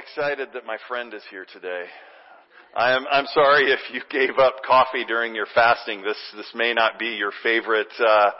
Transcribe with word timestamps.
Excited 0.00 0.48
that 0.54 0.64
my 0.64 0.78
friend 0.88 1.12
is 1.12 1.22
here 1.30 1.44
today. 1.52 1.84
I 2.74 2.96
am, 2.96 3.04
I'm 3.10 3.26
sorry 3.34 3.70
if 3.70 3.80
you 3.92 4.00
gave 4.10 4.38
up 4.38 4.62
coffee 4.66 5.04
during 5.06 5.34
your 5.34 5.46
fasting. 5.54 6.02
This, 6.02 6.16
this 6.36 6.50
may 6.54 6.72
not 6.72 6.98
be 6.98 7.16
your 7.18 7.32
favorite, 7.42 7.92
uh, 7.98 8.30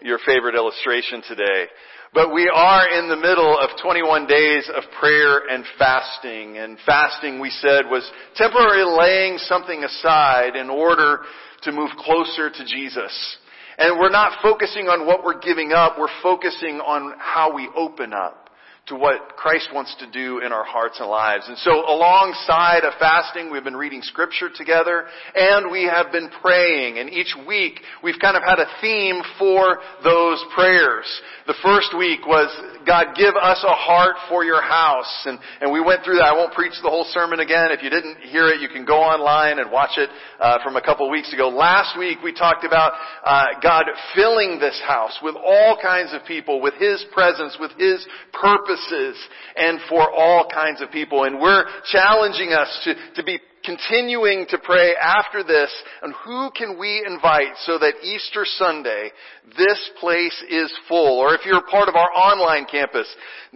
your 0.00 0.18
favorite 0.24 0.54
illustration 0.54 1.22
today. 1.28 1.66
But 2.14 2.32
we 2.32 2.50
are 2.52 2.88
in 2.98 3.08
the 3.08 3.16
middle 3.16 3.58
of 3.58 3.70
21 3.82 4.26
days 4.26 4.70
of 4.74 4.84
prayer 4.98 5.48
and 5.50 5.64
fasting. 5.78 6.56
And 6.56 6.78
fasting, 6.86 7.40
we 7.40 7.50
said, 7.50 7.86
was 7.90 8.10
temporarily 8.36 8.96
laying 8.98 9.38
something 9.38 9.84
aside 9.84 10.56
in 10.56 10.70
order 10.70 11.18
to 11.64 11.72
move 11.72 11.90
closer 11.98 12.48
to 12.48 12.64
Jesus. 12.64 13.36
And 13.76 13.98
we're 13.98 14.10
not 14.10 14.40
focusing 14.42 14.86
on 14.86 15.06
what 15.06 15.24
we're 15.24 15.40
giving 15.40 15.72
up, 15.72 15.98
we're 15.98 16.08
focusing 16.22 16.80
on 16.80 17.14
how 17.18 17.54
we 17.54 17.68
open 17.76 18.14
up 18.14 18.41
to 18.86 18.96
what 18.96 19.36
Christ 19.36 19.68
wants 19.72 19.94
to 20.00 20.10
do 20.10 20.40
in 20.44 20.50
our 20.50 20.64
hearts 20.64 20.98
and 20.98 21.08
lives. 21.08 21.46
And 21.46 21.56
so 21.58 21.70
alongside 21.86 22.82
of 22.82 22.94
fasting, 22.98 23.52
we've 23.52 23.62
been 23.62 23.76
reading 23.76 24.02
scripture 24.02 24.50
together 24.52 25.04
and 25.36 25.70
we 25.70 25.84
have 25.84 26.10
been 26.10 26.28
praying. 26.42 26.98
And 26.98 27.08
each 27.08 27.32
week 27.46 27.78
we've 28.02 28.18
kind 28.20 28.36
of 28.36 28.42
had 28.42 28.58
a 28.58 28.66
theme 28.80 29.22
for 29.38 29.78
those 30.02 30.42
prayers. 30.54 31.06
The 31.46 31.54
first 31.62 31.94
week 31.96 32.26
was, 32.26 32.50
God, 32.84 33.14
give 33.14 33.38
us 33.38 33.62
a 33.62 33.70
heart 33.70 34.16
for 34.28 34.42
your 34.42 34.60
house. 34.60 35.26
And, 35.26 35.38
and 35.60 35.72
we 35.72 35.80
went 35.80 36.02
through 36.04 36.18
that. 36.18 36.26
I 36.26 36.34
won't 36.34 36.52
preach 36.52 36.74
the 36.82 36.90
whole 36.90 37.06
sermon 37.14 37.38
again. 37.38 37.70
If 37.70 37.84
you 37.84 37.90
didn't 37.90 38.18
hear 38.34 38.48
it, 38.48 38.60
you 38.60 38.68
can 38.68 38.84
go 38.84 38.98
online 38.98 39.60
and 39.60 39.70
watch 39.70 39.94
it 39.96 40.10
uh, 40.40 40.58
from 40.64 40.74
a 40.74 40.82
couple 40.82 41.08
weeks 41.08 41.32
ago. 41.32 41.48
Last 41.48 41.96
week 41.96 42.18
we 42.24 42.32
talked 42.34 42.64
about 42.64 42.94
uh, 43.22 43.62
God 43.62 43.84
filling 44.16 44.58
this 44.58 44.80
house 44.84 45.16
with 45.22 45.36
all 45.36 45.78
kinds 45.80 46.12
of 46.12 46.26
people, 46.26 46.60
with 46.60 46.74
His 46.74 47.06
presence, 47.14 47.56
with 47.60 47.70
His 47.78 48.04
purpose 48.32 48.71
purposes 48.72 49.16
and 49.56 49.80
for 49.88 50.10
all 50.10 50.48
kinds 50.52 50.80
of 50.80 50.90
people. 50.90 51.24
And 51.24 51.40
we're 51.40 51.64
challenging 51.90 52.52
us 52.52 52.80
to, 52.84 52.94
to 53.16 53.24
be 53.24 53.38
continuing 53.64 54.44
to 54.48 54.58
pray 54.58 54.92
after 54.96 55.44
this 55.44 55.70
and 56.02 56.12
who 56.24 56.50
can 56.56 56.76
we 56.80 57.04
invite 57.06 57.54
so 57.58 57.78
that 57.78 57.94
Easter 58.02 58.44
Sunday 58.44 59.08
this 59.56 59.90
place 60.00 60.44
is 60.50 60.72
full 60.88 61.20
or 61.20 61.32
if 61.36 61.42
you're 61.46 61.62
part 61.70 61.88
of 61.88 61.94
our 61.94 62.10
online 62.10 62.66
campus 62.68 63.06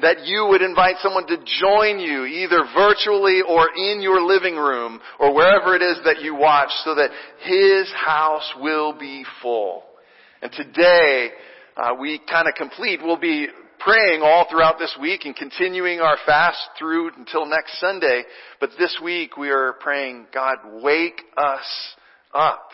that 0.00 0.25
you 0.25 0.47
would 0.48 0.62
invite 0.62 0.94
someone 1.03 1.27
to 1.27 1.37
join 1.61 1.98
you 1.98 2.25
either 2.25 2.62
virtually 2.72 3.42
or 3.48 3.67
in 3.75 4.00
your 4.00 4.22
living 4.22 4.55
room 4.55 5.00
or 5.19 5.34
wherever 5.34 5.75
it 5.75 5.83
is 5.83 5.98
that 6.05 6.22
you 6.22 6.37
watch 6.37 6.70
so 6.84 6.94
that 6.94 7.11
his 7.41 7.92
house 7.92 8.48
will 8.61 8.97
be 8.97 9.25
full. 9.42 9.83
And 10.41 10.53
today 10.53 11.31
uh, 11.77 11.94
we 11.98 12.21
kind 12.31 12.47
of 12.47 12.54
complete, 12.54 13.00
we'll 13.03 13.19
be 13.19 13.48
praying 13.86 14.20
all 14.20 14.47
throughout 14.50 14.80
this 14.80 14.94
week 15.00 15.24
and 15.24 15.36
continuing 15.36 16.00
our 16.00 16.16
fast 16.26 16.58
through 16.76 17.12
until 17.16 17.47
next 17.47 17.78
Sunday. 17.78 18.24
But 18.58 18.70
this 18.76 18.98
week 19.02 19.36
we 19.36 19.48
are 19.50 19.74
praying, 19.74 20.26
God, 20.34 20.56
wake 20.82 21.22
us 21.36 21.94
up. 22.34 22.69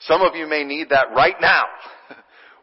Some 0.00 0.22
of 0.22 0.34
you 0.34 0.48
may 0.48 0.64
need 0.64 0.88
that 0.88 1.08
right 1.14 1.36
now. 1.40 1.64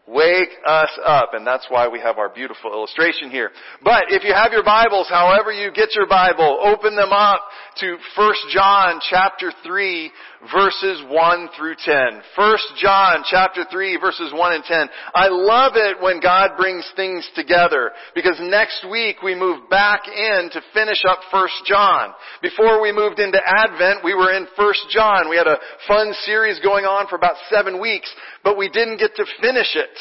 Wake 0.09 0.49
us 0.65 0.89
up. 1.05 1.33
And 1.33 1.45
that's 1.45 1.67
why 1.69 1.87
we 1.87 1.99
have 1.99 2.17
our 2.17 2.29
beautiful 2.29 2.73
illustration 2.73 3.29
here. 3.29 3.51
But 3.83 4.05
if 4.09 4.23
you 4.23 4.33
have 4.33 4.51
your 4.51 4.63
Bibles, 4.63 5.07
however 5.07 5.51
you 5.51 5.71
get 5.71 5.95
your 5.95 6.07
Bible, 6.07 6.59
open 6.63 6.95
them 6.95 7.11
up 7.11 7.41
to 7.77 7.95
1 8.17 8.33
John 8.51 8.99
chapter 9.07 9.53
3 9.63 10.11
verses 10.53 11.03
1 11.07 11.49
through 11.57 11.75
10. 11.77 11.95
1 12.35 12.57
John 12.81 13.23
chapter 13.29 13.65
3 13.69 13.97
verses 13.97 14.31
1 14.33 14.53
and 14.53 14.63
10. 14.63 14.89
I 15.13 15.27
love 15.27 15.73
it 15.75 16.01
when 16.01 16.21
God 16.21 16.51
brings 16.57 16.89
things 16.95 17.29
together 17.35 17.91
because 18.15 18.37
next 18.41 18.87
week 18.89 19.21
we 19.21 19.35
move 19.35 19.69
back 19.69 20.01
in 20.07 20.49
to 20.53 20.61
finish 20.73 21.03
up 21.07 21.19
1 21.31 21.47
John. 21.65 22.13
Before 22.41 22.81
we 22.81 22.91
moved 22.91 23.19
into 23.19 23.39
Advent, 23.45 24.03
we 24.03 24.15
were 24.15 24.33
in 24.33 24.47
1 24.57 24.73
John. 24.89 25.29
We 25.29 25.37
had 25.37 25.47
a 25.47 25.59
fun 25.87 26.13
series 26.23 26.59
going 26.59 26.85
on 26.85 27.07
for 27.07 27.15
about 27.15 27.35
seven 27.49 27.79
weeks, 27.79 28.11
but 28.43 28.57
we 28.57 28.69
didn't 28.69 28.97
get 28.97 29.15
to 29.15 29.25
finish 29.41 29.75
it. 29.75 29.97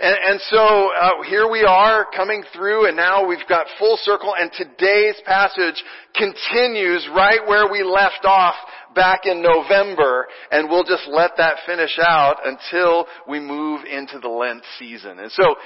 And, 0.00 0.16
and 0.26 0.40
so 0.42 0.90
uh, 0.94 1.22
here 1.28 1.50
we 1.50 1.64
are 1.64 2.06
coming 2.14 2.44
through, 2.54 2.86
and 2.86 2.96
now 2.96 3.26
we've 3.26 3.46
got 3.48 3.66
full 3.78 3.98
circle. 4.02 4.32
And 4.38 4.50
today's 4.52 5.16
passage 5.26 5.82
continues 6.14 7.08
right 7.14 7.40
where 7.46 7.70
we 7.70 7.82
left 7.82 8.24
off 8.24 8.54
back 8.94 9.22
in 9.24 9.42
November, 9.42 10.28
and 10.52 10.68
we'll 10.68 10.84
just 10.84 11.08
let 11.08 11.32
that 11.38 11.56
finish 11.66 11.98
out 12.00 12.36
until 12.44 13.06
we 13.28 13.40
move 13.40 13.84
into 13.84 14.20
the 14.20 14.28
Lent 14.28 14.62
season. 14.78 15.18
And 15.18 15.32
so 15.32 15.56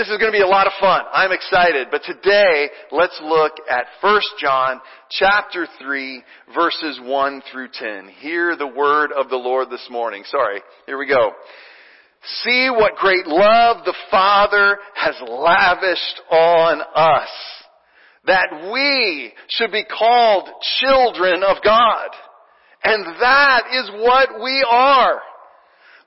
this 0.00 0.08
is 0.08 0.16
going 0.16 0.32
to 0.32 0.38
be 0.38 0.42
a 0.42 0.46
lot 0.46 0.66
of 0.66 0.72
fun. 0.80 1.02
I'm 1.12 1.30
excited. 1.30 1.88
But 1.90 2.00
today, 2.06 2.70
let's 2.90 3.20
look 3.22 3.52
at 3.68 3.84
1 4.00 4.20
John 4.40 4.80
chapter 5.10 5.68
3 5.78 6.22
verses 6.54 6.98
1 7.02 7.42
through 7.52 7.68
10. 7.74 8.08
Hear 8.20 8.56
the 8.56 8.66
word 8.66 9.10
of 9.12 9.28
the 9.28 9.36
Lord 9.36 9.68
this 9.68 9.86
morning. 9.90 10.22
Sorry. 10.24 10.62
Here 10.86 10.96
we 10.96 11.06
go. 11.06 11.32
See 12.44 12.70
what 12.70 12.96
great 12.96 13.26
love 13.26 13.84
the 13.84 13.94
Father 14.10 14.78
has 14.94 15.16
lavished 15.20 16.22
on 16.30 16.80
us. 16.94 17.28
That 18.24 18.70
we 18.72 19.34
should 19.50 19.70
be 19.70 19.84
called 19.84 20.48
children 20.80 21.42
of 21.42 21.58
God. 21.62 22.08
And 22.84 23.04
that 23.20 23.64
is 23.70 23.90
what 23.98 24.42
we 24.42 24.64
are. 24.66 25.20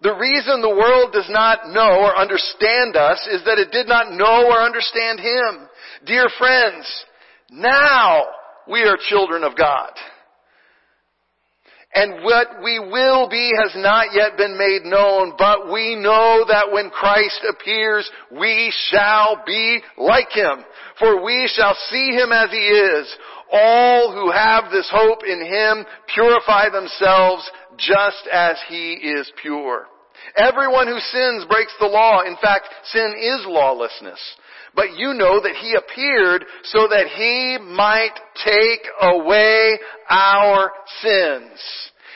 The 0.03 0.13
reason 0.15 0.61
the 0.61 0.67
world 0.67 1.13
does 1.13 1.29
not 1.29 1.69
know 1.71 2.03
or 2.03 2.17
understand 2.19 2.97
us 2.97 3.25
is 3.31 3.41
that 3.45 3.57
it 3.57 3.71
did 3.71 3.87
not 3.87 4.11
know 4.11 4.51
or 4.51 4.59
understand 4.59 5.21
Him. 5.21 5.69
Dear 6.05 6.27
friends, 6.37 7.05
now 7.49 8.23
we 8.69 8.81
are 8.81 8.97
children 9.09 9.45
of 9.45 9.55
God. 9.57 9.91
And 11.95 12.21
what 12.21 12.47
we 12.61 12.79
will 12.79 13.29
be 13.29 13.53
has 13.63 13.71
not 13.77 14.07
yet 14.13 14.35
been 14.35 14.57
made 14.57 14.83
known, 14.83 15.35
but 15.37 15.71
we 15.71 15.95
know 15.95 16.43
that 16.49 16.69
when 16.73 16.89
Christ 16.89 17.39
appears, 17.49 18.09
we 18.29 18.73
shall 18.89 19.41
be 19.45 19.79
like 19.97 20.31
Him. 20.31 20.65
For 20.99 21.23
we 21.23 21.49
shall 21.55 21.77
see 21.89 22.09
Him 22.09 22.33
as 22.33 22.49
He 22.51 22.57
is. 22.57 23.15
All 23.53 24.11
who 24.11 24.31
have 24.31 24.69
this 24.69 24.89
hope 24.91 25.19
in 25.23 25.45
Him 25.45 25.85
purify 26.13 26.69
themselves 26.69 27.49
just 27.77 28.27
as 28.33 28.57
He 28.67 28.95
is 28.95 29.31
pure. 29.41 29.85
Everyone 30.35 30.87
who 30.87 30.99
sins 30.99 31.45
breaks 31.49 31.73
the 31.79 31.87
law. 31.87 32.21
In 32.21 32.35
fact, 32.41 32.67
sin 32.85 33.15
is 33.19 33.45
lawlessness. 33.45 34.19
But 34.75 34.97
you 34.97 35.13
know 35.13 35.41
that 35.41 35.55
He 35.61 35.75
appeared 35.75 36.45
so 36.63 36.87
that 36.87 37.07
He 37.15 37.57
might 37.61 38.15
take 38.43 38.81
away 39.01 39.77
our 40.09 40.71
sins. 41.01 41.59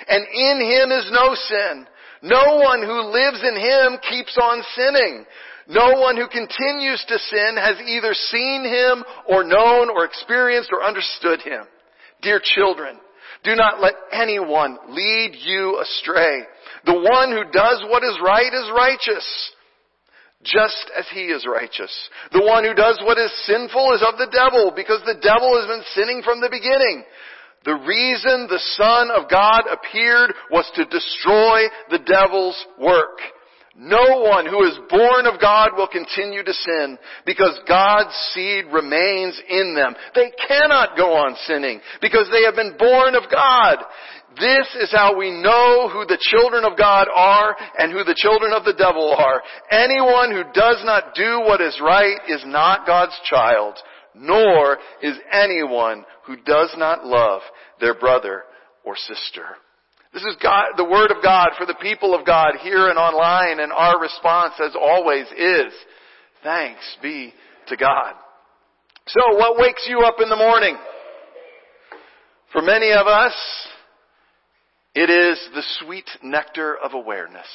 And 0.07 0.25
in 0.25 0.62
Him 0.62 0.92
is 0.92 1.09
no 1.12 1.36
sin. 1.36 1.88
No 2.24 2.57
one 2.57 2.81
who 2.81 3.12
lives 3.12 3.44
in 3.44 3.56
Him 3.56 4.00
keeps 4.09 4.38
on 4.42 4.63
sinning. 4.75 5.25
No 5.68 6.00
one 6.00 6.15
who 6.15 6.27
continues 6.27 7.04
to 7.07 7.19
sin 7.19 7.57
has 7.57 7.77
either 7.86 8.13
seen 8.13 8.63
Him 8.63 9.04
or 9.27 9.44
known 9.44 9.89
or 9.89 10.06
experienced 10.06 10.69
or 10.71 10.83
understood 10.83 11.42
Him. 11.42 11.65
Dear 12.21 12.42
children, 12.42 12.98
do 13.44 13.56
not 13.56 13.81
let 13.81 13.94
anyone 14.12 14.77
lead 14.89 15.36
you 15.44 15.80
astray. 15.80 16.44
The 16.88 16.98
one 16.98 17.36
who 17.36 17.44
does 17.51 17.84
what 17.92 18.04
is 18.04 18.18
right 18.24 18.51
is 18.51 18.72
righteous 18.74 19.28
just 20.44 20.92
as 20.98 21.06
he 21.13 21.28
is 21.28 21.45
righteous. 21.45 21.92
The 22.31 22.45
one 22.45 22.63
who 22.63 22.74
does 22.74 23.00
what 23.04 23.18
is 23.18 23.31
sinful 23.45 23.94
is 23.94 24.04
of 24.07 24.18
the 24.18 24.31
devil, 24.31 24.72
because 24.75 25.01
the 25.06 25.19
devil 25.19 25.51
has 25.60 25.68
been 25.68 25.84
sinning 25.94 26.22
from 26.24 26.39
the 26.39 26.50
beginning. 26.50 27.04
The 27.66 27.75
reason 27.84 28.48
the 28.48 28.63
Son 28.80 29.12
of 29.12 29.30
God 29.30 29.68
appeared 29.68 30.34
was 30.51 30.69
to 30.75 30.86
destroy 30.86 31.68
the 31.89 32.00
devil's 32.00 32.57
work. 32.80 33.19
No 33.80 34.22
one 34.25 34.48
who 34.48 34.63
is 34.66 34.80
born 34.90 35.28
of 35.28 35.40
God 35.40 35.78
will 35.78 35.88
continue 35.88 36.44
to 36.44 36.54
sin 36.54 36.98
because 37.28 37.60
God's 37.68 38.16
seed 38.33 38.66
remains 38.74 39.40
in 39.50 39.75
them. 39.75 39.94
They 40.16 40.31
cannot 40.48 40.98
go 40.98 41.13
on 41.13 41.36
sinning 41.45 41.80
because 42.01 42.28
they 42.31 42.44
have 42.45 42.56
been 42.56 42.75
born 42.80 43.13
of 43.13 43.30
God. 43.30 43.78
This 44.39 44.68
is 44.84 44.92
how 44.92 45.18
we 45.18 45.31
know 45.31 45.89
who 45.92 46.06
the 46.06 46.19
children 46.19 46.63
of 46.63 46.78
God 46.78 47.07
are 47.13 47.56
and 47.78 47.92
who 47.92 48.04
the 48.04 48.18
children 48.18 48.54
of 48.54 48.66
the 48.66 48.74
devil 48.74 49.16
are. 49.18 49.42
Anyone 49.72 50.31
who 50.31 50.44
does 50.54 50.81
not 50.86 51.16
do 51.16 51.39
what 51.42 51.62
is 51.62 51.80
right 51.81 52.18
is 52.28 52.44
not 52.45 52.86
God's 52.86 53.18
child, 53.25 53.75
nor 54.13 54.78
is 55.01 55.18
anyone 55.31 56.06
who 56.25 56.36
does 56.38 56.74
not 56.78 57.06
love 57.06 57.42
their 57.80 57.95
brother 57.95 58.44
or 58.84 58.95
sister. 58.95 59.45
This 60.13 60.24
is 60.24 60.38
God, 60.42 60.66
the 60.78 60.86
Word 60.86 61.12
of 61.12 61.24
God 61.24 61.50
for 61.57 61.66
the 61.66 61.78
people 61.81 62.13
of 62.13 62.25
God 62.25 62.54
here 62.62 62.90
and 62.90 62.98
online, 62.98 63.60
and 63.60 63.72
our 63.72 64.00
response, 64.00 64.54
as 64.63 64.75
always, 64.80 65.25
is 65.38 65.74
thanks 66.44 66.98
be 67.01 67.33
to 67.68 67.78
God. 67.78 68.13
So, 69.07 69.36
what 69.36 69.60
wakes 69.60 69.86
you 69.88 70.01
up 70.01 70.16
in 70.22 70.30
the 70.30 70.36
morning? 70.36 70.78
For 72.51 72.62
many 72.62 72.92
of 72.92 73.07
us, 73.07 73.33
it 74.97 75.11
is 75.11 75.39
the 75.53 75.61
sweet 75.79 76.09
nectar 76.23 76.75
of 76.75 76.95
awareness. 76.95 77.45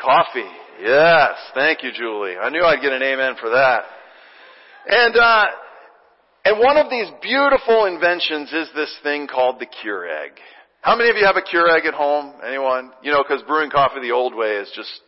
Coffee. 0.00 0.48
Yes. 0.80 1.32
Thank 1.52 1.82
you, 1.82 1.90
Julie. 1.92 2.36
I 2.40 2.48
knew 2.50 2.62
I'd 2.62 2.80
get 2.80 2.92
an 2.92 3.02
amen 3.02 3.34
for 3.40 3.50
that. 3.50 3.82
And, 4.86 5.16
uh, 5.16 5.44
and 6.44 6.58
one 6.60 6.76
of 6.76 6.90
these 6.90 7.08
beautiful 7.20 7.86
inventions 7.86 8.52
is 8.52 8.68
this 8.76 8.94
thing 9.02 9.26
called 9.26 9.58
the 9.58 9.66
Keurig. 9.66 10.30
How 10.80 10.96
many 10.96 11.10
of 11.10 11.16
you 11.16 11.26
have 11.26 11.34
a 11.34 11.42
Keurig 11.42 11.84
at 11.86 11.94
home? 11.94 12.34
Anyone? 12.46 12.92
You 13.02 13.10
know, 13.10 13.24
because 13.26 13.42
brewing 13.42 13.70
coffee 13.70 14.00
the 14.00 14.12
old 14.12 14.36
way 14.36 14.50
is 14.50 14.70
just 14.76 15.00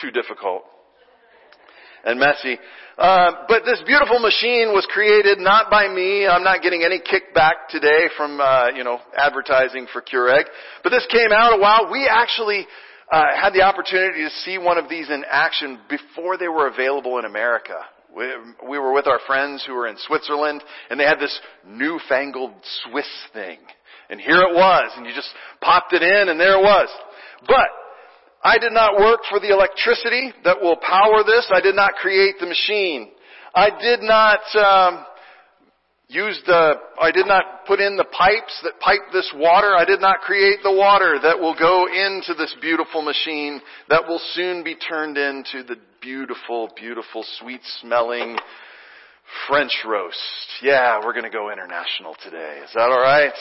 too 0.00 0.10
difficult 0.10 0.62
and 2.04 2.18
messy. 2.18 2.58
Uh, 2.96 3.46
but 3.48 3.62
this 3.64 3.80
beautiful 3.86 4.18
machine 4.18 4.74
was 4.74 4.86
created 4.90 5.38
not 5.38 5.70
by 5.70 5.86
me. 5.86 6.26
I'm 6.26 6.42
not 6.42 6.62
getting 6.62 6.82
any 6.82 6.98
kickback 6.98 7.68
today 7.70 8.08
from 8.16 8.40
uh, 8.40 8.70
you 8.74 8.82
know 8.82 8.98
advertising 9.16 9.86
for 9.92 10.02
Keurig. 10.02 10.44
But 10.82 10.90
this 10.90 11.06
came 11.10 11.30
out 11.32 11.56
a 11.56 11.60
while. 11.60 11.92
We 11.92 12.08
actually 12.10 12.66
uh, 13.10 13.22
had 13.40 13.50
the 13.50 13.62
opportunity 13.62 14.24
to 14.24 14.30
see 14.42 14.58
one 14.58 14.78
of 14.78 14.88
these 14.88 15.08
in 15.08 15.24
action 15.30 15.78
before 15.88 16.36
they 16.36 16.48
were 16.48 16.66
available 16.66 17.18
in 17.18 17.24
America. 17.24 17.76
We, 18.14 18.26
we 18.68 18.78
were 18.78 18.92
with 18.92 19.06
our 19.06 19.20
friends 19.26 19.64
who 19.66 19.74
were 19.74 19.86
in 19.86 19.96
Switzerland, 19.98 20.62
and 20.90 20.98
they 20.98 21.04
had 21.04 21.20
this 21.20 21.38
newfangled 21.66 22.52
Swiss 22.82 23.08
thing. 23.32 23.58
And 24.10 24.20
here 24.20 24.40
it 24.40 24.54
was, 24.54 24.90
and 24.96 25.06
you 25.06 25.12
just 25.14 25.28
popped 25.60 25.92
it 25.92 26.02
in, 26.02 26.28
and 26.28 26.40
there 26.40 26.58
it 26.58 26.62
was. 26.62 26.88
But 27.46 27.68
I 28.42 28.58
did 28.58 28.72
not 28.72 28.98
work 28.98 29.20
for 29.28 29.40
the 29.40 29.50
electricity 29.50 30.32
that 30.44 30.60
will 30.60 30.76
power 30.76 31.24
this. 31.26 31.50
I 31.52 31.60
did 31.60 31.74
not 31.74 31.94
create 31.94 32.36
the 32.38 32.46
machine. 32.46 33.10
I 33.54 33.70
did 33.80 34.00
not 34.02 34.40
um, 34.56 35.04
use 36.06 36.40
the. 36.46 36.74
I 37.00 37.10
did 37.10 37.26
not 37.26 37.66
put 37.66 37.80
in 37.80 37.96
the 37.96 38.04
pipes 38.04 38.60
that 38.62 38.78
pipe 38.80 39.00
this 39.12 39.30
water. 39.34 39.74
I 39.76 39.84
did 39.84 40.00
not 40.00 40.20
create 40.20 40.60
the 40.62 40.72
water 40.72 41.18
that 41.22 41.38
will 41.38 41.56
go 41.58 41.86
into 41.86 42.34
this 42.34 42.54
beautiful 42.60 43.02
machine 43.02 43.60
that 43.88 44.06
will 44.06 44.20
soon 44.32 44.62
be 44.62 44.76
turned 44.76 45.18
into 45.18 45.64
the 45.64 45.76
beautiful, 46.00 46.70
beautiful, 46.76 47.24
sweet-smelling 47.40 48.36
French 49.48 49.72
roast. 49.86 50.16
Yeah, 50.62 51.00
we're 51.04 51.12
going 51.12 51.24
to 51.24 51.30
go 51.30 51.50
international 51.50 52.14
today. 52.22 52.60
Is 52.64 52.70
that 52.74 52.88
all 52.88 53.00
right? 53.00 53.32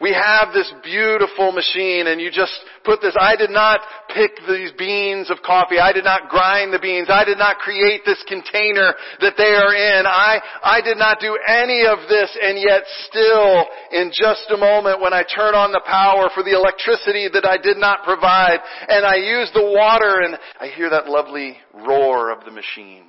We 0.00 0.14
have 0.14 0.54
this 0.54 0.72
beautiful 0.84 1.50
machine 1.50 2.06
and 2.06 2.20
you 2.20 2.30
just 2.30 2.54
put 2.84 3.00
this, 3.00 3.16
I 3.18 3.34
did 3.34 3.50
not 3.50 3.80
pick 4.14 4.30
these 4.46 4.70
beans 4.78 5.28
of 5.28 5.38
coffee. 5.44 5.80
I 5.80 5.92
did 5.92 6.04
not 6.04 6.28
grind 6.28 6.72
the 6.72 6.78
beans. 6.78 7.08
I 7.10 7.24
did 7.24 7.36
not 7.36 7.58
create 7.58 8.02
this 8.06 8.22
container 8.28 8.94
that 9.20 9.34
they 9.36 9.50
are 9.58 9.74
in. 9.74 10.06
I, 10.06 10.38
I 10.62 10.80
did 10.82 10.98
not 10.98 11.18
do 11.18 11.36
any 11.48 11.82
of 11.84 11.98
this 12.08 12.30
and 12.40 12.58
yet 12.58 12.82
still 13.10 13.66
in 13.90 14.12
just 14.14 14.46
a 14.54 14.56
moment 14.56 15.00
when 15.00 15.12
I 15.12 15.24
turn 15.34 15.56
on 15.56 15.72
the 15.72 15.82
power 15.84 16.30
for 16.32 16.44
the 16.44 16.54
electricity 16.54 17.26
that 17.32 17.44
I 17.44 17.58
did 17.58 17.76
not 17.76 18.04
provide 18.04 18.60
and 18.88 19.04
I 19.04 19.16
use 19.16 19.50
the 19.52 19.66
water 19.66 20.20
and 20.22 20.38
I 20.60 20.68
hear 20.76 20.90
that 20.90 21.08
lovely 21.08 21.56
roar 21.74 22.30
of 22.30 22.44
the 22.44 22.52
machine. 22.52 23.02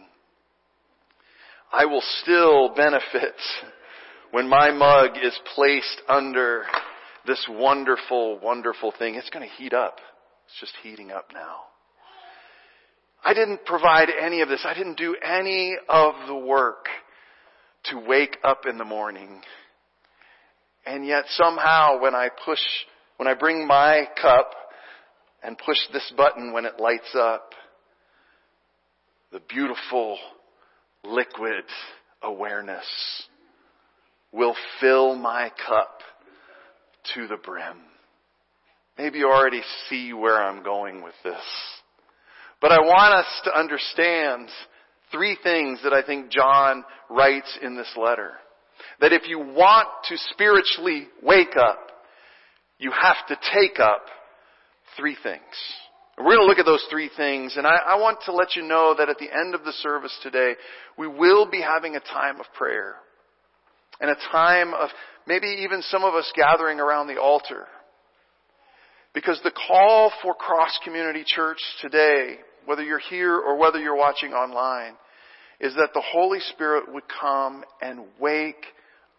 I 1.72 1.86
will 1.86 2.04
still 2.24 2.74
benefit 2.74 3.36
when 4.32 4.48
my 4.48 4.72
mug 4.72 5.18
is 5.22 5.38
placed 5.56 6.02
under 6.08 6.64
this 7.26 7.44
wonderful, 7.50 8.40
wonderful 8.40 8.94
thing, 8.98 9.16
it's 9.16 9.30
going 9.30 9.48
to 9.48 9.56
heat 9.56 9.74
up. 9.74 9.98
It's 10.46 10.60
just 10.60 10.74
heating 10.84 11.12
up 11.12 11.32
now. 11.34 11.62
I 13.24 13.34
didn't 13.34 13.66
provide 13.66 14.10
any 14.10 14.42
of 14.42 14.50
this. 14.50 14.66
I 14.66 14.74
didn't 14.74 14.98
do 14.98 15.16
any 15.24 15.76
of 15.90 16.14
the 16.28 16.36
work 16.36 16.86
to 17.86 18.00
wake 18.00 18.38
up 18.44 18.62
in 18.70 18.78
the 18.78 18.86
morning. 18.86 19.42
And 20.86 21.06
yet 21.06 21.26
somehow 21.30 22.02
when 22.02 22.16
I 22.16 22.30
push, 22.46 22.62
when 23.18 23.28
I 23.28 23.34
bring 23.34 23.68
my 23.68 24.06
cup 24.22 24.52
and 25.44 25.58
push 25.58 25.78
this 25.92 26.12
button 26.16 26.54
when 26.54 26.66
it 26.66 26.80
lights 26.80 27.14
up, 27.16 27.52
the 29.32 29.42
beautiful 29.48 30.18
liquid 31.04 31.64
awareness 32.24 32.86
will 34.32 34.56
fill 34.80 35.16
my 35.16 35.52
cup 35.68 36.00
to 37.16 37.28
the 37.28 37.38
brim. 37.38 37.78
Maybe 38.98 39.20
you 39.20 39.28
already 39.28 39.62
see 39.90 40.14
where 40.14 40.42
I'm 40.42 40.64
going 40.64 41.02
with 41.02 41.16
this. 41.24 41.42
But 42.62 42.72
I 42.72 42.80
want 42.82 43.14
us 43.14 43.42
to 43.46 43.58
understand 43.58 44.50
three 45.12 45.38
things 45.42 45.80
that 45.84 45.94
I 45.94 46.04
think 46.04 46.30
John 46.30 46.84
writes 47.10 47.58
in 47.62 47.76
this 47.76 47.92
letter. 47.96 48.32
That 49.00 49.14
if 49.14 49.28
you 49.28 49.40
want 49.40 49.88
to 50.10 50.18
spiritually 50.32 51.08
wake 51.24 51.56
up, 51.58 51.80
you 52.78 52.92
have 52.92 53.16
to 53.28 53.38
take 53.54 53.80
up 53.80 54.02
three 54.98 55.18
things. 55.22 55.42
We're 56.18 56.36
going 56.36 56.40
to 56.40 56.46
look 56.46 56.60
at 56.60 56.66
those 56.66 56.86
three 56.92 57.10
things, 57.16 57.56
and 57.56 57.66
I, 57.66 57.76
I, 57.88 57.96
want 57.96 58.20
to 58.26 58.34
let 58.34 58.58
you 58.58 58.62
know 58.62 58.94
that 58.98 59.08
at 59.08 59.18
the 59.20 59.34
end 59.34 59.56
of 59.56 59.64
the 59.64 59.72
service 59.72 60.14
today, 60.22 60.56
we 60.98 61.08
will 61.08 61.50
be 61.50 61.62
having 61.62 61.96
a 61.96 62.02
time 62.02 62.42
of 62.42 62.46
prayer 62.58 62.96
and 64.00 64.10
a 64.10 64.16
time 64.32 64.74
of 64.74 64.90
maybe 65.28 65.48
even 65.64 65.82
some 65.84 66.04
of 66.04 66.16
us 66.16 66.32
gathering 66.36 66.80
around 66.80 67.08
the 67.08 67.20
altar. 67.20 67.68
Because 69.14 69.40
the 69.44 69.52
call 69.52 70.12
for 70.22 70.34
Cross 70.34 70.80
Community 70.84 71.24
Church 71.26 71.60
today, 71.82 72.38
whether 72.66 72.84
you're 72.84 73.00
here 73.00 73.36
or 73.36 73.58
whether 73.58 73.80
you're 73.80 73.96
watching 73.96 74.34
online, 74.34 74.94
is 75.60 75.74
that 75.76 75.90
the 75.94 76.04
Holy 76.14 76.40
Spirit 76.40 76.92
would 76.94 77.04
come 77.20 77.64
and 77.82 78.06
wake 78.20 78.66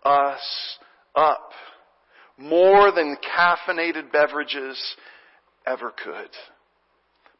us 0.04 0.78
up 1.14 1.50
more 2.38 2.90
than 2.92 3.16
caffeinated 3.36 4.10
beverages 4.12 4.78
ever 5.66 5.92
could. 6.02 6.30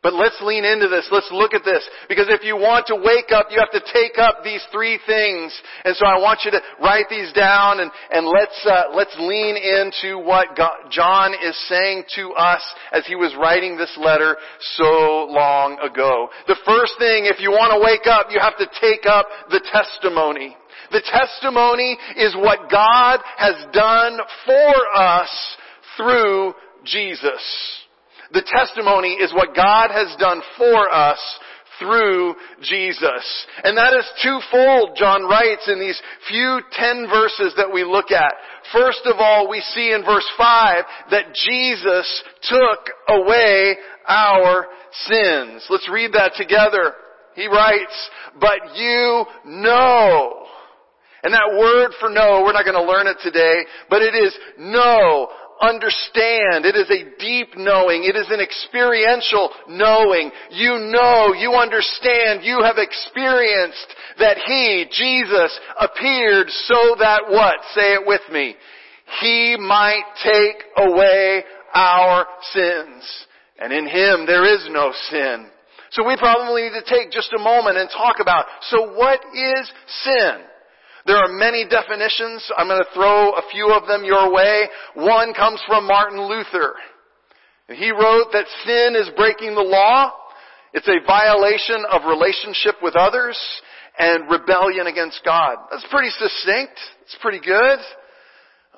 But 0.02 0.14
let's 0.14 0.40
lean 0.40 0.64
into 0.64 0.88
this. 0.88 1.06
Let's 1.12 1.28
look 1.30 1.52
at 1.52 1.62
this. 1.62 1.86
Because 2.08 2.28
if 2.30 2.42
you 2.42 2.56
want 2.56 2.86
to 2.86 2.96
wake 2.96 3.32
up, 3.32 3.48
you 3.50 3.60
have 3.60 3.70
to 3.72 3.92
take 3.92 4.16
up 4.16 4.42
these 4.42 4.64
three 4.72 4.98
things. 5.06 5.52
And 5.84 5.94
so 5.94 6.06
I 6.06 6.16
want 6.16 6.40
you 6.42 6.50
to 6.52 6.60
write 6.82 7.04
these 7.10 7.30
down 7.34 7.80
and, 7.80 7.90
and 8.10 8.26
let's, 8.26 8.66
uh, 8.66 8.96
let's 8.96 9.14
lean 9.20 9.56
into 9.60 10.16
what 10.16 10.56
God, 10.56 10.88
John 10.90 11.34
is 11.34 11.54
saying 11.68 12.04
to 12.16 12.32
us 12.32 12.62
as 12.92 13.06
he 13.06 13.14
was 13.14 13.36
writing 13.38 13.76
this 13.76 13.94
letter 14.00 14.38
so 14.76 15.28
long 15.28 15.78
ago. 15.80 16.30
The 16.48 16.56
first 16.64 16.94
thing, 16.98 17.28
if 17.28 17.38
you 17.38 17.50
want 17.50 17.76
to 17.76 17.84
wake 17.84 18.08
up, 18.08 18.28
you 18.30 18.40
have 18.40 18.56
to 18.56 18.68
take 18.80 19.04
up 19.04 19.26
the 19.50 19.60
testimony. 19.70 20.56
The 20.92 21.02
testimony 21.12 21.98
is 22.16 22.34
what 22.36 22.70
God 22.70 23.20
has 23.36 23.66
done 23.74 24.18
for 24.46 24.74
us 24.96 25.56
through 25.98 26.54
Jesus. 26.84 27.80
The 28.32 28.46
testimony 28.46 29.14
is 29.14 29.32
what 29.32 29.56
God 29.56 29.90
has 29.90 30.14
done 30.18 30.40
for 30.56 30.92
us 30.92 31.20
through 31.80 32.34
Jesus. 32.62 33.46
And 33.64 33.76
that 33.76 33.94
is 33.94 34.04
twofold, 34.22 34.96
John 34.96 35.24
writes 35.24 35.66
in 35.66 35.80
these 35.80 36.00
few 36.28 36.60
ten 36.72 37.06
verses 37.10 37.54
that 37.56 37.72
we 37.72 37.84
look 37.84 38.10
at. 38.10 38.32
First 38.72 39.00
of 39.06 39.16
all, 39.18 39.48
we 39.48 39.60
see 39.60 39.92
in 39.92 40.04
verse 40.04 40.28
5 40.36 40.84
that 41.10 41.34
Jesus 41.34 42.24
took 42.42 42.90
away 43.08 43.76
our 44.06 44.66
sins. 44.92 45.66
Let's 45.70 45.88
read 45.90 46.12
that 46.12 46.32
together. 46.36 46.94
He 47.34 47.46
writes, 47.46 48.10
but 48.38 48.76
you 48.76 49.24
know. 49.46 50.46
And 51.22 51.34
that 51.34 51.52
word 51.52 51.92
for 52.00 52.08
know, 52.08 52.42
we're 52.44 52.52
not 52.52 52.64
going 52.64 52.80
to 52.80 52.90
learn 52.90 53.06
it 53.06 53.18
today, 53.22 53.64
but 53.90 54.00
it 54.00 54.14
is 54.14 54.34
know, 54.58 55.28
understand. 55.60 56.64
It 56.64 56.76
is 56.76 56.90
a 56.90 57.18
deep 57.18 57.56
knowing. 57.56 58.04
It 58.04 58.16
is 58.16 58.26
an 58.30 58.40
experiential 58.40 59.50
knowing. 59.68 60.30
You 60.50 60.78
know, 60.90 61.34
you 61.34 61.52
understand, 61.52 62.42
you 62.42 62.62
have 62.62 62.78
experienced 62.78 63.94
that 64.18 64.38
He, 64.46 64.86
Jesus, 64.90 65.58
appeared 65.78 66.48
so 66.48 66.96
that 66.98 67.22
what? 67.28 67.56
Say 67.74 67.94
it 67.94 68.06
with 68.06 68.22
me. 68.32 68.56
He 69.20 69.56
might 69.58 70.04
take 70.22 70.64
away 70.76 71.44
our 71.74 72.26
sins. 72.52 73.26
And 73.58 73.72
in 73.72 73.86
Him 73.86 74.26
there 74.26 74.54
is 74.54 74.66
no 74.70 74.92
sin. 75.10 75.48
So 75.90 76.06
we 76.06 76.16
probably 76.16 76.62
need 76.62 76.80
to 76.80 76.84
take 76.84 77.10
just 77.10 77.32
a 77.36 77.42
moment 77.42 77.76
and 77.76 77.90
talk 77.90 78.16
about, 78.20 78.46
so 78.62 78.94
what 78.94 79.20
is 79.34 79.72
sin? 80.04 80.38
There 81.06 81.16
are 81.16 81.28
many 81.28 81.66
definitions. 81.68 82.50
I'm 82.56 82.68
going 82.68 82.82
to 82.82 82.94
throw 82.94 83.32
a 83.32 83.42
few 83.50 83.72
of 83.72 83.86
them 83.86 84.04
your 84.04 84.32
way. 84.32 84.68
One 84.94 85.32
comes 85.34 85.60
from 85.66 85.86
Martin 85.86 86.20
Luther. 86.20 86.74
He 87.68 87.90
wrote 87.90 88.32
that 88.32 88.46
sin 88.66 88.96
is 88.96 89.10
breaking 89.16 89.54
the 89.54 89.62
law. 89.62 90.12
It's 90.72 90.88
a 90.88 91.06
violation 91.06 91.84
of 91.90 92.02
relationship 92.04 92.76
with 92.82 92.94
others 92.96 93.38
and 93.98 94.30
rebellion 94.30 94.86
against 94.86 95.20
God. 95.24 95.56
That's 95.70 95.86
pretty 95.90 96.10
succinct. 96.10 96.78
It's 97.02 97.16
pretty 97.20 97.40
good. 97.40 97.78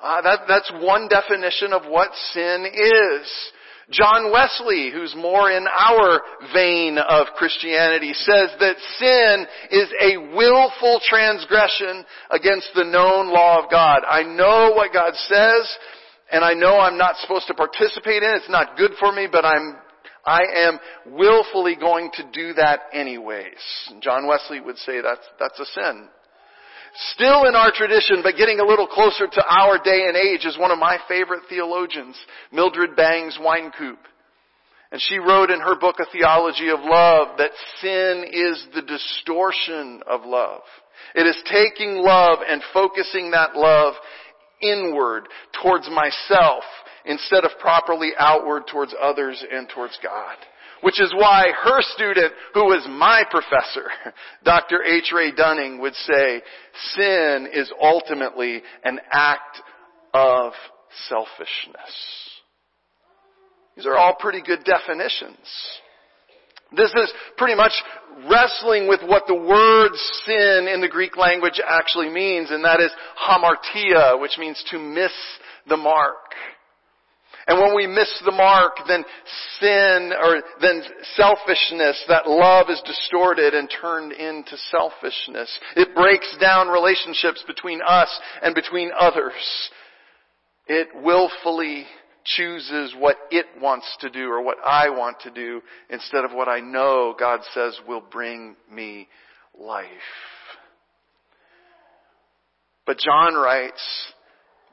Uh, 0.01 0.21
that, 0.21 0.39
that's 0.47 0.71
one 0.81 1.07
definition 1.07 1.71
of 1.71 1.83
what 1.89 2.09
sin 2.33 2.65
is. 2.65 3.51
John 3.91 4.31
Wesley, 4.31 4.91
who's 4.93 5.13
more 5.15 5.51
in 5.51 5.65
our 5.67 6.21
vein 6.53 6.97
of 6.97 7.27
Christianity, 7.35 8.13
says 8.13 8.49
that 8.59 8.75
sin 8.97 9.45
is 9.71 9.89
a 10.01 10.35
willful 10.35 11.01
transgression 11.03 12.05
against 12.31 12.69
the 12.75 12.85
known 12.85 13.27
law 13.27 13.63
of 13.63 13.69
God. 13.69 14.01
I 14.09 14.23
know 14.23 14.71
what 14.75 14.93
God 14.93 15.13
says, 15.15 15.77
and 16.31 16.43
I 16.43 16.53
know 16.53 16.79
I'm 16.79 16.97
not 16.97 17.17
supposed 17.17 17.47
to 17.47 17.53
participate 17.53 18.23
in 18.23 18.29
it. 18.29 18.37
It's 18.37 18.49
not 18.49 18.77
good 18.77 18.91
for 18.99 19.11
me, 19.11 19.27
but 19.31 19.45
I'm 19.45 19.77
I 20.25 20.41
am 20.55 20.79
willfully 21.05 21.75
going 21.75 22.09
to 22.13 22.23
do 22.31 22.53
that 22.53 22.81
anyways. 22.93 23.59
John 24.01 24.25
Wesley 24.25 24.61
would 24.61 24.77
say 24.77 25.01
that's, 25.01 25.27
that's 25.37 25.59
a 25.59 25.65
sin. 25.65 26.07
Still 26.95 27.45
in 27.45 27.55
our 27.55 27.71
tradition, 27.73 28.21
but 28.21 28.35
getting 28.37 28.59
a 28.59 28.65
little 28.65 28.85
closer 28.85 29.25
to 29.25 29.43
our 29.49 29.79
day 29.83 30.05
and 30.07 30.15
age 30.15 30.45
is 30.45 30.57
one 30.59 30.71
of 30.71 30.77
my 30.77 30.99
favorite 31.07 31.43
theologians, 31.49 32.15
Mildred 32.51 32.95
Bangs 32.95 33.37
Wynkoop. 33.41 33.97
And 34.91 35.01
she 35.01 35.17
wrote 35.17 35.49
in 35.49 35.59
her 35.59 35.75
book, 35.79 35.95
A 35.99 36.05
Theology 36.11 36.69
of 36.69 36.79
Love, 36.81 37.39
that 37.39 37.49
sin 37.81 38.25
is 38.31 38.67
the 38.75 38.83
distortion 38.83 40.01
of 40.05 40.21
love. 40.23 40.61
It 41.15 41.25
is 41.25 41.41
taking 41.51 41.97
love 41.97 42.39
and 42.47 42.61
focusing 42.73 43.31
that 43.31 43.55
love 43.55 43.95
inward 44.61 45.27
towards 45.63 45.89
myself 45.89 46.63
instead 47.05 47.43
of 47.43 47.51
properly 47.59 48.11
outward 48.19 48.63
towards 48.71 48.93
others 49.01 49.43
and 49.51 49.67
towards 49.67 49.97
God. 50.03 50.35
Which 50.83 50.99
is 50.99 51.13
why 51.15 51.45
her 51.63 51.81
student, 51.95 52.33
who 52.53 52.65
was 52.65 52.85
my 52.89 53.23
professor, 53.31 53.89
Dr. 54.43 54.83
H. 54.83 55.11
Ray 55.15 55.31
Dunning, 55.31 55.79
would 55.79 55.95
say, 55.95 56.41
sin 56.95 57.47
is 57.53 57.71
ultimately 57.81 58.61
an 58.83 58.99
act 59.09 59.61
of 60.13 60.51
selfishness. 61.07 61.93
These 63.77 63.85
are 63.85 63.95
all 63.95 64.15
pretty 64.19 64.41
good 64.41 64.65
definitions. 64.65 65.37
This 66.75 66.91
is 66.95 67.13
pretty 67.37 67.55
much 67.55 67.71
wrestling 68.29 68.87
with 68.89 69.01
what 69.03 69.23
the 69.25 69.35
word 69.35 69.91
sin 70.25 70.67
in 70.67 70.81
the 70.81 70.89
Greek 70.89 71.15
language 71.15 71.61
actually 71.65 72.09
means, 72.09 72.51
and 72.51 72.65
that 72.65 72.81
is 72.81 72.91
hamartia, 73.25 74.19
which 74.19 74.37
means 74.37 74.61
to 74.71 74.79
miss 74.79 75.13
the 75.69 75.77
mark. 75.77 76.15
And 77.47 77.59
when 77.59 77.75
we 77.75 77.87
miss 77.87 78.21
the 78.23 78.31
mark, 78.31 78.77
then 78.87 79.03
sin 79.59 80.13
or 80.17 80.41
then 80.61 80.81
selfishness, 81.15 82.03
that 82.07 82.27
love 82.27 82.67
is 82.69 82.81
distorted 82.85 83.53
and 83.53 83.69
turned 83.81 84.13
into 84.13 84.55
selfishness. 84.71 85.59
It 85.75 85.93
breaks 85.93 86.35
down 86.39 86.69
relationships 86.69 87.43
between 87.45 87.81
us 87.85 88.09
and 88.41 88.55
between 88.55 88.91
others. 88.97 89.33
It 90.67 90.87
willfully 90.95 91.85
chooses 92.23 92.95
what 92.97 93.17
it 93.31 93.45
wants 93.61 93.97
to 93.99 94.09
do 94.09 94.29
or 94.29 94.41
what 94.41 94.57
I 94.65 94.89
want 94.89 95.19
to 95.21 95.31
do 95.31 95.61
instead 95.89 96.23
of 96.23 96.31
what 96.31 96.47
I 96.47 96.61
know 96.61 97.13
God 97.17 97.41
says 97.53 97.77
will 97.85 98.03
bring 98.09 98.55
me 98.71 99.09
life. 99.59 99.87
But 102.85 102.97
John 102.99 103.35
writes 103.35 103.81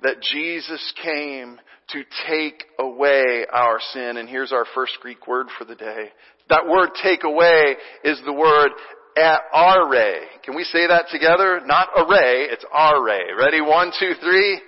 that 0.02 0.20
Jesus 0.20 0.92
came 1.02 1.58
to 1.92 2.02
take 2.28 2.64
away 2.78 3.46
our 3.52 3.78
sin. 3.92 4.16
And 4.16 4.28
here's 4.28 4.52
our 4.52 4.66
first 4.74 4.92
Greek 5.00 5.26
word 5.26 5.48
for 5.58 5.64
the 5.64 5.74
day. 5.74 6.10
That 6.48 6.66
word 6.68 6.90
take 7.02 7.24
away 7.24 7.76
is 8.04 8.20
the 8.24 8.32
word 8.32 8.70
array. 9.16 10.22
Can 10.44 10.56
we 10.56 10.64
say 10.64 10.86
that 10.88 11.06
together? 11.10 11.60
Not 11.64 11.88
array, 11.96 12.48
it's 12.50 12.64
array. 12.72 13.32
Ready? 13.38 13.60
One, 13.60 13.92
two, 13.98 14.12
three. 14.20 14.60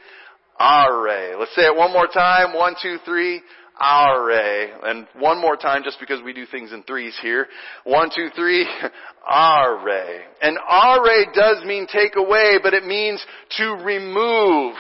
Array. 0.61 1.35
Let's 1.39 1.55
say 1.55 1.63
it 1.63 1.77
one 1.77 1.93
more 1.93 2.07
time. 2.07 2.55
One, 2.55 2.75
two, 2.81 2.99
three. 3.05 3.41
Array. 3.81 4.71
And 4.85 5.07
one 5.19 5.41
more 5.41 5.57
time 5.57 5.83
just 5.83 5.99
because 5.99 6.23
we 6.23 6.33
do 6.33 6.47
things 6.47 6.73
in 6.73 6.83
threes 6.85 7.19
here. 7.21 7.49
One, 7.85 8.11
two, 8.15 8.29
three. 8.37 8.67
Array. 9.31 10.21
And 10.41 10.59
array 10.59 11.27
does 11.35 11.65
mean 11.65 11.87
take 11.87 12.17
away, 12.17 12.59
but 12.63 12.75
it 12.75 12.85
means 12.85 13.25
to 13.59 13.65
remove. 13.85 14.75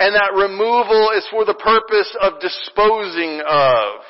And 0.00 0.14
that 0.14 0.32
removal 0.32 1.10
is 1.14 1.26
for 1.30 1.44
the 1.44 1.54
purpose 1.54 2.16
of 2.22 2.40
disposing 2.40 3.42
of. 3.46 4.00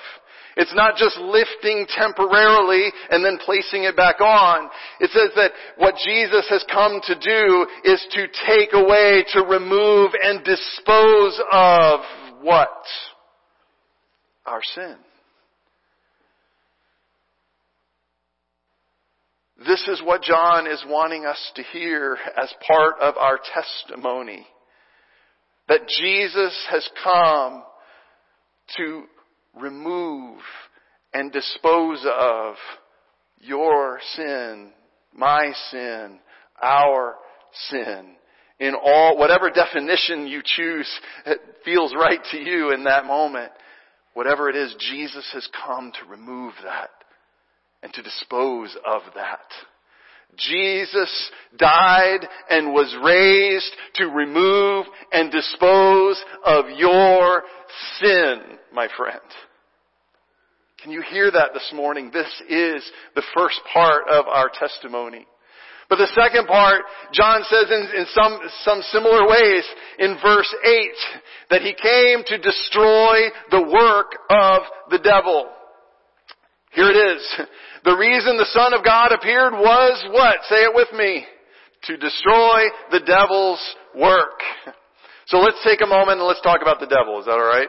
It's 0.57 0.75
not 0.75 0.97
just 0.97 1.17
lifting 1.19 1.85
temporarily 1.89 2.93
and 3.11 3.25
then 3.25 3.39
placing 3.45 3.85
it 3.85 3.97
back 3.97 4.21
on. 4.21 4.71
It 5.01 5.11
says 5.11 5.31
that 5.35 5.51
what 5.79 5.97
Jesus 6.05 6.47
has 6.49 6.65
come 6.71 7.01
to 7.07 7.15
do 7.15 7.67
is 7.85 8.07
to 8.13 8.27
take 8.47 8.73
away, 8.73 9.25
to 9.33 9.43
remove 9.43 10.13
and 10.23 10.45
dispose 10.45 11.41
of 11.51 12.01
what? 12.41 12.85
Our 14.47 14.61
sin. 14.75 14.97
This 19.67 19.89
is 19.89 20.01
what 20.05 20.23
John 20.23 20.69
is 20.69 20.85
wanting 20.87 21.27
us 21.27 21.51
to 21.57 21.63
hear 21.65 22.17
as 22.41 22.53
part 22.67 22.95
of 23.01 23.17
our 23.17 23.41
testimony 23.55 24.47
that 25.71 25.87
Jesus 25.87 26.67
has 26.69 26.87
come 27.05 27.63
to 28.77 29.05
remove 29.55 30.41
and 31.15 31.31
dispose 31.31 32.05
of 32.05 32.57
your 33.39 34.01
sin, 34.17 34.73
my 35.15 35.53
sin, 35.71 36.19
our 36.61 37.15
sin. 37.71 38.17
In 38.59 38.75
all, 38.75 39.17
whatever 39.17 39.49
definition 39.49 40.27
you 40.27 40.43
choose 40.45 40.91
that 41.25 41.39
feels 41.65 41.95
right 41.95 42.21
to 42.33 42.39
you 42.39 42.73
in 42.73 42.83
that 42.85 43.07
moment, 43.07 43.53
whatever 44.15 44.51
it 44.51 44.57
is, 44.57 44.75
Jesus 44.91 45.31
has 45.33 45.49
come 45.65 45.93
to 45.93 46.11
remove 46.11 46.53
that 46.65 46.91
and 47.85 47.93
to 47.93 48.03
dispose 48.03 48.77
of 48.85 49.03
that. 49.15 49.39
Jesus 50.37 51.31
died 51.59 52.27
and 52.49 52.73
was 52.73 52.95
raised 53.05 53.73
to 53.97 54.07
remove 54.07 54.87
and 55.13 55.31
dispose 55.31 56.23
of 56.45 56.67
your 56.77 57.43
sin, 58.01 58.41
my 58.73 58.89
friend. 58.97 59.21
Can 60.83 60.93
you 60.93 61.03
hear 61.03 61.31
that 61.31 61.51
this 61.53 61.71
morning? 61.75 62.11
This 62.13 62.43
is 62.49 62.91
the 63.15 63.23
first 63.35 63.61
part 63.73 64.05
of 64.09 64.27
our 64.27 64.51
testimony. 64.59 65.27
But 65.91 65.97
the 65.97 66.09
second 66.15 66.47
part, 66.47 66.83
John 67.13 67.43
says 67.51 67.67
in, 67.69 68.01
in, 68.01 68.07
some, 68.15 68.39
some 68.63 68.81
similar 68.93 69.29
ways 69.29 69.65
in 69.99 70.17
verse 70.23 70.55
8 70.65 70.89
that 71.51 71.63
he 71.63 71.75
came 71.75 72.23
to 72.27 72.39
destroy 72.39 73.29
the 73.51 73.63
work 73.63 74.13
of 74.31 74.63
the 74.91 75.01
devil. 75.01 75.51
Here 76.71 76.91
it 76.91 76.97
is. 76.97 77.23
The 77.83 77.97
reason 77.97 78.37
the 78.37 78.45
Son 78.53 78.75
of 78.75 78.85
God 78.85 79.11
appeared 79.11 79.55
was 79.55 80.05
what? 80.13 80.37
Say 80.51 80.69
it 80.69 80.75
with 80.75 80.93
me. 80.93 81.25
To 81.85 81.97
destroy 81.97 82.69
the 82.91 83.01
devil's 83.01 83.75
work. 83.97 84.39
So 85.27 85.39
let's 85.39 85.63
take 85.65 85.81
a 85.81 85.87
moment 85.87 86.19
and 86.19 86.27
let's 86.27 86.41
talk 86.41 86.59
about 86.61 86.81
the 86.81 86.91
devil. 86.91 87.21
Is 87.21 87.27
that 87.27 87.39
alright? 87.39 87.69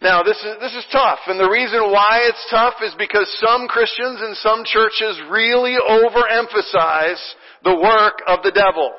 Now 0.00 0.22
this 0.22 0.36
is, 0.38 0.54
this 0.60 0.72
is 0.72 0.86
tough, 0.92 1.18
and 1.26 1.40
the 1.40 1.50
reason 1.50 1.90
why 1.90 2.20
it's 2.28 2.46
tough 2.48 2.74
is 2.84 2.94
because 2.96 3.26
some 3.42 3.66
Christians 3.66 4.20
and 4.22 4.36
some 4.36 4.62
churches 4.64 5.18
really 5.30 5.74
overemphasize 5.74 7.18
the 7.64 7.74
work 7.74 8.22
of 8.28 8.44
the 8.44 8.52
devil. 8.52 8.92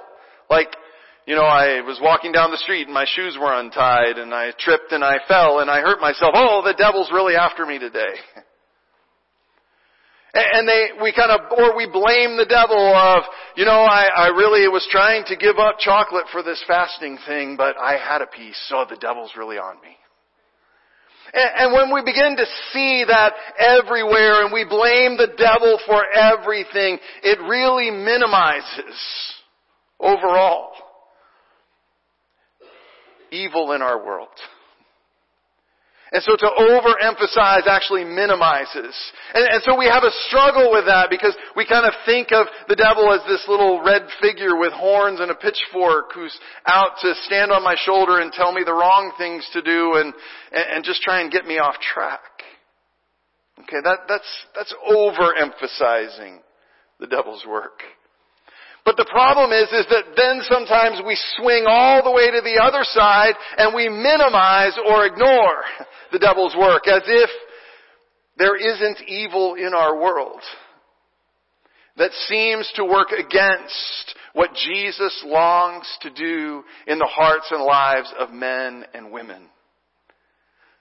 Like, 0.50 0.68
you 1.26 1.34
know, 1.36 1.44
I 1.44 1.82
was 1.82 2.00
walking 2.02 2.32
down 2.32 2.52
the 2.52 2.58
street 2.58 2.86
and 2.86 2.94
my 2.94 3.06
shoes 3.16 3.36
were 3.40 3.54
untied 3.54 4.18
and 4.18 4.34
I 4.34 4.52
tripped 4.60 4.92
and 4.92 5.04
I 5.04 5.18
fell 5.28 5.60
and 5.60 5.72
I 5.72 5.82
hurt 5.82 6.00
myself. 6.00 6.34
Oh, 6.36 6.62
the 6.64 6.74
devil's 6.78 7.12
really 7.12 7.36
after 7.36 7.66
me 7.66 7.80
today. 7.80 8.16
And 10.38 10.68
they, 10.68 10.88
we 11.02 11.14
kind 11.14 11.32
of, 11.32 11.50
or 11.58 11.78
we 11.78 11.86
blame 11.86 12.36
the 12.36 12.46
devil 12.46 12.76
of, 12.76 13.24
you 13.56 13.64
know, 13.64 13.72
I, 13.88 14.10
I 14.14 14.28
really 14.36 14.68
was 14.68 14.86
trying 14.92 15.24
to 15.28 15.38
give 15.38 15.56
up 15.58 15.80
chocolate 15.80 16.26
for 16.30 16.44
this 16.44 16.62
fasting 16.68 17.18
thing, 17.26 17.56
but 17.56 17.78
I 17.78 17.96
had 17.96 18.22
a 18.22 18.28
piece, 18.28 18.62
so 18.68 18.84
the 18.90 18.98
devil's 18.98 19.32
really 19.38 19.58
on 19.58 19.80
me. 19.80 19.96
And, 21.34 21.50
and 21.56 21.74
when 21.74 21.94
we 21.94 22.02
begin 22.02 22.36
to 22.36 22.46
see 22.74 23.06
that 23.08 23.32
everywhere 23.58 24.44
and 24.44 24.52
we 24.52 24.66
blame 24.66 25.16
the 25.16 25.32
devil 25.38 25.80
for 25.88 26.04
everything, 26.14 27.00
it 27.24 27.40
really 27.40 27.90
minimizes 27.90 29.00
overall 30.02 30.74
evil 33.36 33.74
in 33.74 33.82
our 33.82 34.04
world. 34.04 34.30
And 36.12 36.24
so 36.24 36.38
to 36.38 36.50
overemphasize 36.60 37.68
actually 37.68 38.06
minimizes. 38.06 38.96
And, 39.34 39.48
and, 39.52 39.64
so 39.64 39.78
we 39.78 39.86
have 39.86 40.04
a 40.04 40.12
struggle 40.30 40.72
with 40.72 40.86
that 40.86 41.10
because 41.10 41.36
we 41.58 41.68
kind 41.68 41.86
of 41.86 41.94
think 42.06 42.32
of 42.32 42.48
the 42.70 42.76
devil 42.76 43.12
as 43.12 43.20
this 43.28 43.44
little 43.50 43.84
red 43.84 44.04
figure 44.22 44.56
with 44.56 44.72
horns 44.72 45.20
and 45.20 45.30
a 45.30 45.36
pitchfork 45.36 46.14
who's 46.14 46.38
out 46.68 46.92
to 47.02 47.14
stand 47.26 47.52
on 47.52 47.64
my 47.64 47.76
shoulder 47.84 48.22
and 48.22 48.32
tell 48.32 48.54
me 48.54 48.62
the 48.64 48.72
wrong 48.72 49.12
things 49.18 49.46
to 49.54 49.62
do 49.62 49.96
and, 49.96 50.14
and 50.54 50.66
and 50.76 50.86
just 50.86 51.02
try 51.02 51.22
and 51.22 51.32
get 51.32 51.46
me 51.46 51.58
off 51.58 51.76
track. 51.82 52.22
Okay, 53.60 53.82
that, 53.84 54.00
that's, 54.08 54.46
that's 54.56 54.74
overemphasizing 54.90 56.38
the 57.00 57.08
devil's 57.08 57.46
work. 57.46 57.82
But 58.86 58.98
the 58.98 59.10
problem 59.10 59.52
is, 59.52 59.68
is 59.74 59.88
that 59.90 60.14
then 60.16 60.42
sometimes 60.48 61.02
we 61.06 61.18
swing 61.38 61.66
all 61.68 62.04
the 62.04 62.12
way 62.12 62.30
to 62.30 62.42
the 62.42 62.62
other 62.62 62.84
side 62.84 63.34
and 63.58 63.74
we 63.74 63.90
minimize 63.90 64.78
or 64.88 65.08
ignore 65.08 65.64
the 66.12 66.20
devil's 66.20 66.56
work 66.56 66.88
as 66.88 67.02
if 67.08 67.30
there 68.38 68.56
isn't 68.56 69.02
evil 69.08 69.56
in 69.56 69.74
our 69.74 70.00
world 70.00 70.42
that 71.98 72.12
seems 72.28 72.72
to 72.76 72.86
work 72.86 73.10
against 73.12 74.16
what 74.34 74.52
Jesus 74.54 75.24
longs 75.26 75.88
to 76.02 76.10
do 76.12 76.64
in 76.88 77.00
the 77.00 77.10
hearts 77.10 77.48
and 77.52 77.64
lives 77.64 78.14
of 78.20 78.32
men 78.32 78.86
and 78.94 79.12
women. 79.12 79.48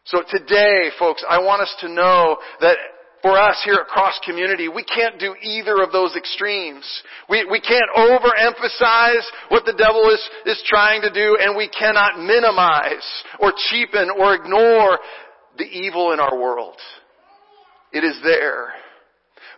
So 0.04 0.22
today, 0.28 0.90
folks, 0.98 1.24
I 1.26 1.38
want 1.38 1.62
us 1.62 1.74
to 1.80 1.88
know 1.88 2.36
that 2.60 2.76
for 3.24 3.40
us 3.40 3.58
here 3.64 3.76
at 3.80 3.86
Cross 3.86 4.20
Community, 4.26 4.68
we 4.68 4.84
can't 4.84 5.18
do 5.18 5.34
either 5.40 5.82
of 5.82 5.92
those 5.92 6.14
extremes. 6.14 6.84
We, 7.30 7.46
we 7.50 7.58
can't 7.58 7.88
overemphasize 7.96 9.24
what 9.48 9.64
the 9.64 9.72
devil 9.72 10.10
is, 10.10 10.20
is 10.44 10.62
trying 10.66 11.00
to 11.00 11.10
do, 11.10 11.38
and 11.40 11.56
we 11.56 11.70
cannot 11.70 12.18
minimize 12.18 13.24
or 13.40 13.54
cheapen 13.70 14.10
or 14.10 14.34
ignore 14.34 14.98
the 15.56 15.64
evil 15.64 16.12
in 16.12 16.20
our 16.20 16.38
world. 16.38 16.76
It 17.94 18.04
is 18.04 18.20
there. 18.22 18.74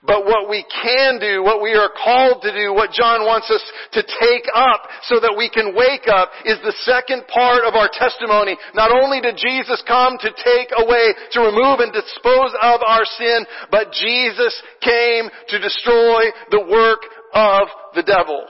But 0.04 0.26
what 0.26 0.48
we 0.48 0.64
can 0.82 1.18
do, 1.18 1.42
what 1.42 1.62
we 1.62 1.72
are 1.72 1.88
called 1.88 2.42
to 2.42 2.52
do, 2.52 2.74
what 2.74 2.92
John 2.92 3.24
wants 3.24 3.50
us 3.50 3.64
to 3.92 4.02
take 4.02 4.44
up 4.54 4.88
so 5.08 5.20
that 5.20 5.34
we 5.36 5.48
can 5.48 5.74
wake 5.74 6.06
up 6.06 6.30
is 6.44 6.58
the 6.62 6.76
second 6.84 7.26
part 7.28 7.64
of 7.64 7.74
our 7.74 7.88
testimony. 7.92 8.56
Not 8.74 8.92
only 8.92 9.20
did 9.20 9.36
Jesus 9.36 9.82
come 9.88 10.18
to 10.18 10.30
take 10.30 10.70
away, 10.76 11.14
to 11.32 11.40
remove 11.40 11.80
and 11.80 11.92
dispose 11.92 12.52
of 12.60 12.80
our 12.84 13.04
sin, 13.16 13.46
but 13.70 13.92
Jesus 13.92 14.52
came 14.84 15.30
to 15.48 15.58
destroy 15.58 16.28
the 16.50 16.66
work 16.68 17.00
of 17.32 17.68
the 17.94 18.02
devil. 18.02 18.46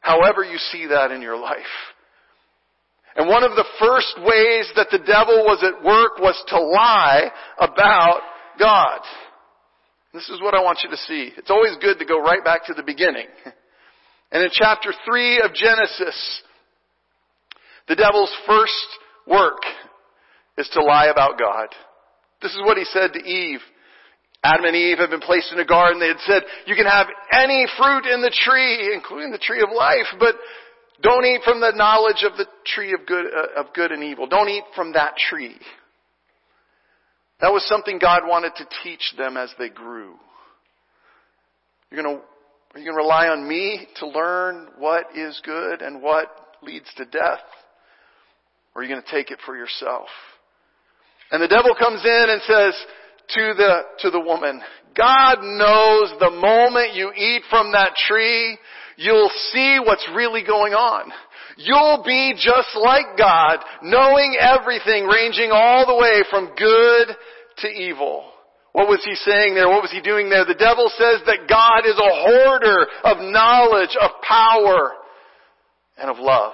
However 0.00 0.44
you 0.44 0.58
see 0.72 0.86
that 0.86 1.10
in 1.10 1.20
your 1.20 1.36
life. 1.36 1.74
And 3.16 3.28
one 3.28 3.42
of 3.42 3.56
the 3.56 3.66
first 3.80 4.14
ways 4.18 4.70
that 4.76 4.88
the 4.90 5.02
devil 5.04 5.42
was 5.44 5.62
at 5.62 5.84
work 5.84 6.18
was 6.18 6.40
to 6.48 6.60
lie 6.60 7.30
about 7.58 8.20
God. 8.58 9.00
This 10.12 10.28
is 10.28 10.40
what 10.40 10.54
I 10.54 10.62
want 10.62 10.78
you 10.82 10.90
to 10.90 10.96
see. 10.96 11.32
It's 11.36 11.50
always 11.50 11.76
good 11.80 11.98
to 11.98 12.04
go 12.04 12.20
right 12.20 12.42
back 12.44 12.66
to 12.66 12.74
the 12.74 12.82
beginning. 12.82 13.26
And 14.30 14.42
in 14.42 14.50
chapter 14.52 14.92
3 15.06 15.40
of 15.40 15.54
Genesis, 15.54 16.42
the 17.88 17.96
devil's 17.96 18.34
first 18.46 18.86
work 19.26 19.62
is 20.58 20.68
to 20.74 20.84
lie 20.84 21.06
about 21.06 21.38
God. 21.38 21.68
This 22.42 22.52
is 22.52 22.60
what 22.64 22.76
he 22.76 22.84
said 22.84 23.14
to 23.14 23.20
Eve. 23.20 23.60
Adam 24.44 24.66
and 24.66 24.76
Eve 24.76 24.98
had 24.98 25.10
been 25.10 25.20
placed 25.20 25.50
in 25.52 25.58
a 25.58 25.64
garden. 25.64 25.98
They 25.98 26.08
had 26.08 26.20
said, 26.26 26.42
you 26.66 26.76
can 26.76 26.86
have 26.86 27.06
any 27.32 27.66
fruit 27.78 28.06
in 28.06 28.20
the 28.20 28.30
tree, 28.30 28.92
including 28.94 29.32
the 29.32 29.38
tree 29.38 29.62
of 29.62 29.74
life, 29.74 30.06
but 30.20 30.34
don't 31.02 31.24
eat 31.24 31.40
from 31.44 31.60
the 31.60 31.72
knowledge 31.74 32.22
of 32.22 32.36
the 32.36 32.46
tree 32.66 32.92
of 32.92 33.06
good, 33.06 33.26
uh, 33.26 33.60
of 33.60 33.72
good 33.72 33.92
and 33.92 34.04
evil. 34.04 34.26
Don't 34.26 34.48
eat 34.48 34.64
from 34.76 34.92
that 34.92 35.16
tree. 35.16 35.56
That 37.40 37.52
was 37.52 37.66
something 37.68 37.98
God 37.98 38.22
wanted 38.26 38.52
to 38.56 38.66
teach 38.82 39.14
them 39.16 39.36
as 39.36 39.50
they 39.58 39.68
grew. 39.68 40.14
You're 41.90 42.02
going 42.02 42.16
to, 42.16 42.22
are 42.22 42.78
you 42.78 42.84
going 42.84 42.96
to 42.96 43.02
rely 43.02 43.28
on 43.28 43.46
me 43.48 43.86
to 43.96 44.08
learn 44.08 44.68
what 44.78 45.16
is 45.16 45.40
good 45.44 45.80
and 45.80 46.02
what 46.02 46.28
leads 46.62 46.92
to 46.96 47.04
death? 47.04 47.40
Or 48.74 48.80
are 48.80 48.84
you 48.84 48.90
going 48.90 49.02
to 49.02 49.10
take 49.10 49.30
it 49.30 49.38
for 49.46 49.56
yourself? 49.56 50.08
And 51.30 51.42
the 51.42 51.48
devil 51.48 51.74
comes 51.78 52.04
in 52.04 52.26
and 52.28 52.42
says 52.42 52.74
to 53.34 53.54
the, 53.56 53.80
to 54.00 54.10
the 54.10 54.20
woman, 54.20 54.60
God 54.96 55.36
knows 55.42 56.12
the 56.18 56.30
moment 56.30 56.94
you 56.94 57.12
eat 57.14 57.42
from 57.50 57.72
that 57.72 57.94
tree, 58.08 58.58
you'll 58.96 59.30
see 59.52 59.78
what's 59.84 60.08
really 60.14 60.42
going 60.42 60.72
on. 60.72 61.12
You'll 61.60 62.04
be 62.06 62.34
just 62.36 62.68
like 62.76 63.18
God, 63.18 63.58
knowing 63.82 64.36
everything, 64.38 65.06
ranging 65.06 65.50
all 65.52 65.84
the 65.86 65.96
way 65.96 66.22
from 66.30 66.54
good 66.54 67.08
to 67.58 67.68
evil. 67.68 68.30
What 68.70 68.88
was 68.88 69.04
he 69.04 69.16
saying 69.16 69.56
there? 69.56 69.68
What 69.68 69.82
was 69.82 69.90
he 69.90 70.00
doing 70.00 70.30
there? 70.30 70.44
The 70.44 70.54
devil 70.54 70.88
says 70.96 71.20
that 71.26 71.48
God 71.48 71.82
is 71.84 71.98
a 71.98 72.14
hoarder 72.22 72.86
of 73.02 73.32
knowledge, 73.32 73.96
of 74.00 74.10
power, 74.22 74.92
and 75.98 76.08
of 76.08 76.18
love. 76.18 76.52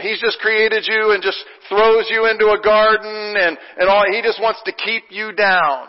He's 0.00 0.20
just 0.20 0.38
created 0.38 0.84
you 0.86 1.10
and 1.10 1.20
just 1.20 1.42
throws 1.68 2.06
you 2.08 2.30
into 2.30 2.46
a 2.50 2.62
garden 2.62 3.34
and, 3.36 3.58
and 3.78 3.88
all, 3.88 4.04
he 4.08 4.22
just 4.22 4.40
wants 4.40 4.60
to 4.66 4.72
keep 4.72 5.04
you 5.10 5.32
down. 5.32 5.88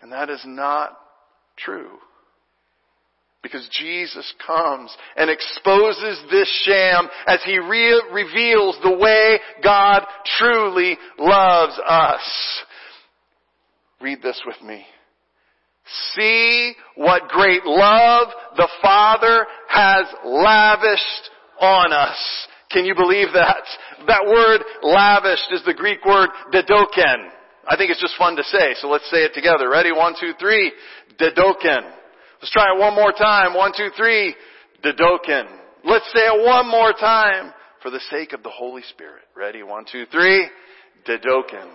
And 0.00 0.12
that 0.12 0.30
is 0.30 0.42
not 0.46 0.96
true. 1.56 1.98
Because 3.44 3.68
Jesus 3.78 4.32
comes 4.44 4.96
and 5.18 5.28
exposes 5.28 6.18
this 6.30 6.48
sham 6.64 7.08
as 7.26 7.40
He 7.44 7.58
re- 7.58 8.02
reveals 8.10 8.78
the 8.82 8.96
way 8.96 9.38
God 9.62 10.02
truly 10.38 10.96
loves 11.18 11.78
us. 11.86 12.62
Read 14.00 14.22
this 14.22 14.40
with 14.46 14.56
me. 14.66 14.86
See 16.14 16.72
what 16.96 17.28
great 17.28 17.66
love 17.66 18.28
the 18.56 18.68
Father 18.80 19.46
has 19.68 20.06
lavished 20.24 21.30
on 21.60 21.92
us. 21.92 22.16
Can 22.70 22.86
you 22.86 22.94
believe 22.94 23.28
that? 23.34 23.62
That 24.06 24.24
word 24.24 24.62
lavished 24.82 25.52
is 25.52 25.62
the 25.66 25.74
Greek 25.74 26.02
word 26.06 26.30
dedoken. 26.50 27.30
I 27.68 27.76
think 27.76 27.90
it's 27.90 28.00
just 28.00 28.16
fun 28.16 28.36
to 28.36 28.44
say, 28.44 28.74
so 28.80 28.88
let's 28.88 29.08
say 29.10 29.18
it 29.18 29.34
together. 29.34 29.68
Ready? 29.68 29.92
One, 29.92 30.14
two, 30.18 30.32
three. 30.40 30.72
Dedoken. 31.18 31.92
Let's 32.44 32.52
try 32.52 32.76
it 32.76 32.78
one 32.78 32.94
more 32.94 33.10
time. 33.10 33.54
One, 33.54 33.72
two, 33.74 33.88
three. 33.96 34.36
Dedoken. 34.82 35.46
Let's 35.82 36.04
say 36.12 36.20
it 36.26 36.46
one 36.46 36.68
more 36.68 36.92
time 36.92 37.54
for 37.80 37.90
the 37.90 38.00
sake 38.10 38.34
of 38.34 38.42
the 38.42 38.50
Holy 38.50 38.82
Spirit. 38.82 39.22
Ready? 39.34 39.62
One, 39.62 39.86
two, 39.90 40.04
three. 40.12 40.46
Dedoken. 41.06 41.66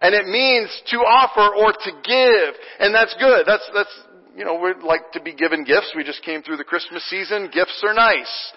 And 0.00 0.12
it 0.12 0.26
means 0.26 0.68
to 0.86 0.96
offer 0.96 1.54
or 1.54 1.70
to 1.70 1.92
give. 2.02 2.54
And 2.80 2.92
that's 2.92 3.14
good. 3.20 3.46
That's, 3.46 3.62
that's, 3.72 4.00
you 4.34 4.44
know, 4.44 4.58
we'd 4.58 4.84
like 4.84 5.12
to 5.12 5.22
be 5.22 5.32
given 5.32 5.62
gifts. 5.62 5.92
We 5.94 6.02
just 6.02 6.24
came 6.24 6.42
through 6.42 6.56
the 6.56 6.64
Christmas 6.64 7.08
season. 7.08 7.48
Gifts 7.54 7.80
are 7.86 7.94
nice. 7.94 8.52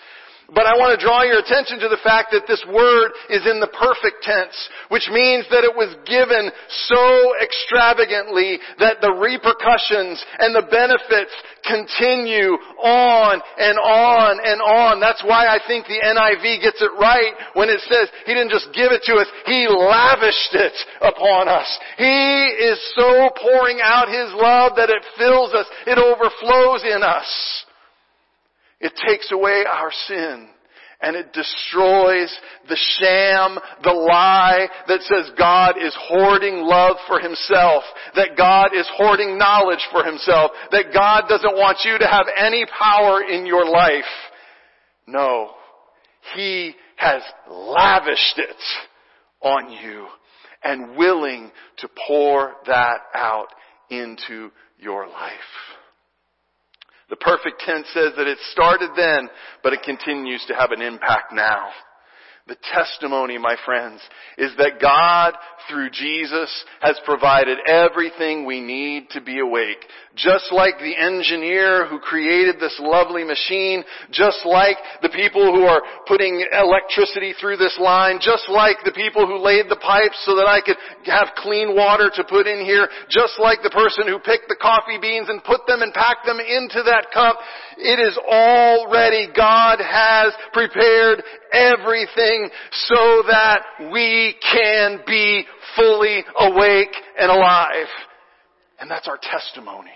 But 0.54 0.70
I 0.70 0.78
want 0.78 0.94
to 0.94 1.02
draw 1.02 1.26
your 1.26 1.42
attention 1.42 1.82
to 1.82 1.90
the 1.90 2.02
fact 2.06 2.30
that 2.30 2.46
this 2.46 2.62
word 2.70 3.10
is 3.34 3.42
in 3.50 3.58
the 3.58 3.74
perfect 3.74 4.22
tense, 4.22 4.54
which 4.94 5.10
means 5.10 5.50
that 5.50 5.66
it 5.66 5.74
was 5.74 5.90
given 6.06 6.54
so 6.94 7.06
extravagantly 7.42 8.62
that 8.78 9.02
the 9.02 9.18
repercussions 9.18 10.22
and 10.38 10.54
the 10.54 10.70
benefits 10.70 11.34
continue 11.66 12.54
on 12.78 13.42
and 13.58 13.78
on 13.82 14.38
and 14.46 14.62
on. 14.62 15.02
That's 15.02 15.26
why 15.26 15.50
I 15.50 15.58
think 15.66 15.90
the 15.90 15.98
NIV 15.98 16.62
gets 16.62 16.78
it 16.86 16.94
right 17.02 17.34
when 17.58 17.74
it 17.74 17.82
says 17.90 18.14
He 18.30 18.38
didn't 18.38 18.54
just 18.54 18.70
give 18.78 18.94
it 18.94 19.02
to 19.10 19.18
us, 19.18 19.28
He 19.50 19.66
lavished 19.66 20.54
it 20.54 20.78
upon 21.02 21.50
us. 21.50 21.68
He 21.98 22.14
is 22.62 22.78
so 22.94 23.34
pouring 23.42 23.82
out 23.82 24.06
His 24.06 24.30
love 24.38 24.78
that 24.78 24.94
it 24.94 25.02
fills 25.18 25.54
us, 25.58 25.66
it 25.90 25.98
overflows 25.98 26.86
in 26.86 27.02
us. 27.02 27.26
It 28.84 28.94
takes 29.08 29.32
away 29.32 29.64
our 29.68 29.92
sin 30.08 30.50
and 31.02 31.16
it 31.16 31.34
destroys 31.34 32.34
the 32.70 32.78
sham, 32.98 33.58
the 33.84 33.92
lie 33.92 34.68
that 34.88 35.02
says 35.02 35.32
God 35.38 35.76
is 35.82 35.96
hoarding 36.00 36.62
love 36.62 36.98
for 37.08 37.20
himself, 37.20 37.84
that 38.16 38.38
God 38.38 38.70
is 38.74 38.90
hoarding 38.96 39.38
knowledge 39.38 39.86
for 39.92 40.04
himself, 40.04 40.52
that 40.72 40.94
God 40.94 41.24
doesn't 41.28 41.56
want 41.56 41.80
you 41.84 41.98
to 41.98 42.08
have 42.08 42.28
any 42.38 42.66
power 42.80 43.22
in 43.22 43.46
your 43.46 43.66
life. 43.66 44.04
No. 45.08 45.52
He 46.36 46.74
has 46.96 47.22
lavished 47.50 48.38
it 48.38 48.64
on 49.42 49.72
you 49.72 50.08
and 50.64 50.96
willing 50.96 51.52
to 51.78 51.90
pour 52.08 52.54
that 52.66 53.00
out 53.14 53.48
into 53.90 54.52
your 54.80 55.08
life. 55.08 55.34
The 57.14 57.18
perfect 57.18 57.62
tense 57.64 57.86
says 57.94 58.14
that 58.18 58.26
it 58.26 58.40
started 58.54 58.90
then, 58.98 59.30
but 59.62 59.72
it 59.72 59.84
continues 59.84 60.44
to 60.48 60.56
have 60.56 60.72
an 60.72 60.82
impact 60.82 61.32
now. 61.32 61.70
The 62.48 62.56
testimony, 62.74 63.38
my 63.38 63.56
friends, 63.64 64.02
is 64.40 64.52
that 64.58 64.82
God, 64.82 65.36
through 65.70 65.90
Jesus, 65.90 66.66
has 66.82 67.00
provided 67.06 67.58
everything 67.68 68.46
we 68.46 68.62
need 68.62 69.10
to 69.12 69.22
be 69.22 69.40
awake. 69.40 69.86
just 70.16 70.54
like 70.54 70.78
the 70.78 70.94
engineer 70.94 71.88
who 71.88 71.98
created 71.98 72.60
this 72.60 72.78
lovely 72.80 73.24
machine, 73.24 73.84
just 74.12 74.46
like 74.46 74.78
the 75.02 75.10
people 75.10 75.54
who 75.54 75.66
are 75.66 75.82
putting 76.08 76.46
electricity 76.54 77.34
through 77.42 77.58
this 77.58 77.76
line, 77.82 78.20
just 78.22 78.46
like 78.50 78.78
the 78.86 78.94
people 78.94 79.26
who 79.26 79.42
laid 79.42 79.66
the 79.70 79.82
pipes 79.82 80.22
so 80.26 80.36
that 80.36 80.46
I 80.46 80.62
could 80.62 80.78
have 81.06 81.34
clean 81.38 81.76
water 81.76 82.12
to 82.14 82.24
put 82.30 82.46
in 82.46 82.64
here, 82.64 82.88
just 83.10 83.40
like 83.40 83.60
the 83.64 83.74
person 83.74 84.06
who 84.06 84.20
picked 84.20 84.50
the 84.50 84.60
coffee 84.62 85.02
beans 85.02 85.30
and 85.30 85.44
put 85.44 85.66
them 85.66 85.82
and 85.82 85.94
packed 85.94 86.26
them 86.26 86.38
into 86.40 86.84
that 86.86 87.10
cup. 87.12 87.38
It 87.78 87.98
is 87.98 88.18
already 88.18 89.34
God 89.36 89.82
has 89.82 90.34
prepared 90.54 91.24
everything 91.52 92.50
so 92.72 93.24
that 93.30 93.90
we 93.92 94.36
can 94.42 95.02
be 95.08 95.46
fully 95.76 96.24
awake 96.40 96.96
and 97.20 97.32
alive. 97.32 97.88
And 98.80 98.90
that's 98.90 99.08
our 99.08 99.20
testimony. 99.22 99.92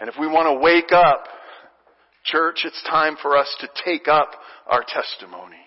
And 0.00 0.08
if 0.08 0.16
we 0.18 0.26
want 0.26 0.48
to 0.48 0.62
wake 0.62 0.92
up, 0.92 1.24
church, 2.24 2.62
it's 2.64 2.82
time 2.90 3.16
for 3.22 3.36
us 3.36 3.54
to 3.60 3.68
take 3.84 4.08
up 4.08 4.30
our 4.66 4.84
testimony. 4.86 5.62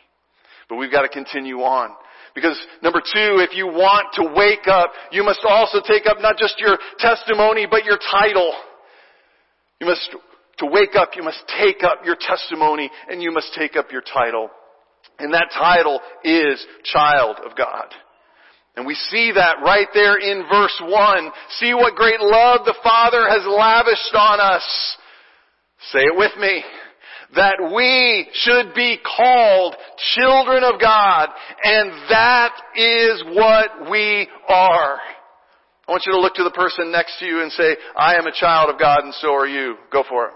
But 0.69 0.75
we've 0.75 0.91
got 0.91 1.03
to 1.03 1.09
continue 1.09 1.59
on. 1.59 1.91
Because 2.33 2.59
number 2.83 2.99
two, 2.99 3.39
if 3.39 3.55
you 3.55 3.65
want 3.67 4.07
to 4.15 4.33
wake 4.35 4.67
up, 4.67 4.91
you 5.11 5.23
must 5.23 5.39
also 5.47 5.79
take 5.87 6.05
up 6.05 6.17
not 6.19 6.37
just 6.37 6.59
your 6.59 6.77
testimony, 6.99 7.65
but 7.69 7.85
your 7.85 7.97
title. 8.11 8.53
You 9.79 9.87
must, 9.87 10.15
to 10.57 10.65
wake 10.65 10.95
up, 10.95 11.11
you 11.15 11.23
must 11.23 11.41
take 11.57 11.83
up 11.83 11.99
your 12.05 12.17
testimony 12.19 12.91
and 13.09 13.21
you 13.21 13.31
must 13.31 13.53
take 13.57 13.77
up 13.77 13.91
your 13.91 14.01
title. 14.01 14.49
And 15.19 15.33
that 15.33 15.51
title 15.53 15.99
is 16.23 16.65
Child 16.83 17.37
of 17.45 17.55
God. 17.57 17.93
And 18.75 18.85
we 18.85 18.95
see 18.95 19.31
that 19.33 19.63
right 19.63 19.87
there 19.93 20.17
in 20.17 20.43
verse 20.51 20.81
1. 20.83 21.31
See 21.59 21.73
what 21.73 21.95
great 21.95 22.19
love 22.19 22.65
the 22.65 22.75
Father 22.83 23.27
has 23.29 23.45
lavished 23.47 24.13
on 24.13 24.39
us. 24.41 24.97
Say 25.91 25.99
it 25.99 26.17
with 26.17 26.35
me. 26.37 26.63
That 27.35 27.71
we 27.73 28.27
should 28.33 28.73
be 28.75 28.97
called 29.17 29.75
children 30.15 30.63
of 30.63 30.79
God. 30.79 31.29
And 31.63 31.91
that 32.09 32.51
is 32.75 33.23
what 33.33 33.89
we 33.89 34.27
are. 34.49 34.97
I 35.87 35.91
want 35.91 36.03
you 36.05 36.13
to 36.13 36.19
look 36.19 36.33
to 36.35 36.43
the 36.43 36.51
person 36.51 36.91
next 36.91 37.19
to 37.19 37.25
you 37.25 37.41
and 37.41 37.51
say, 37.51 37.77
I 37.95 38.15
am 38.15 38.25
a 38.25 38.31
child 38.31 38.73
of 38.73 38.79
God 38.79 38.99
and 39.03 39.13
so 39.15 39.33
are 39.33 39.47
you. 39.47 39.75
Go 39.91 40.03
for 40.07 40.27
it. 40.27 40.33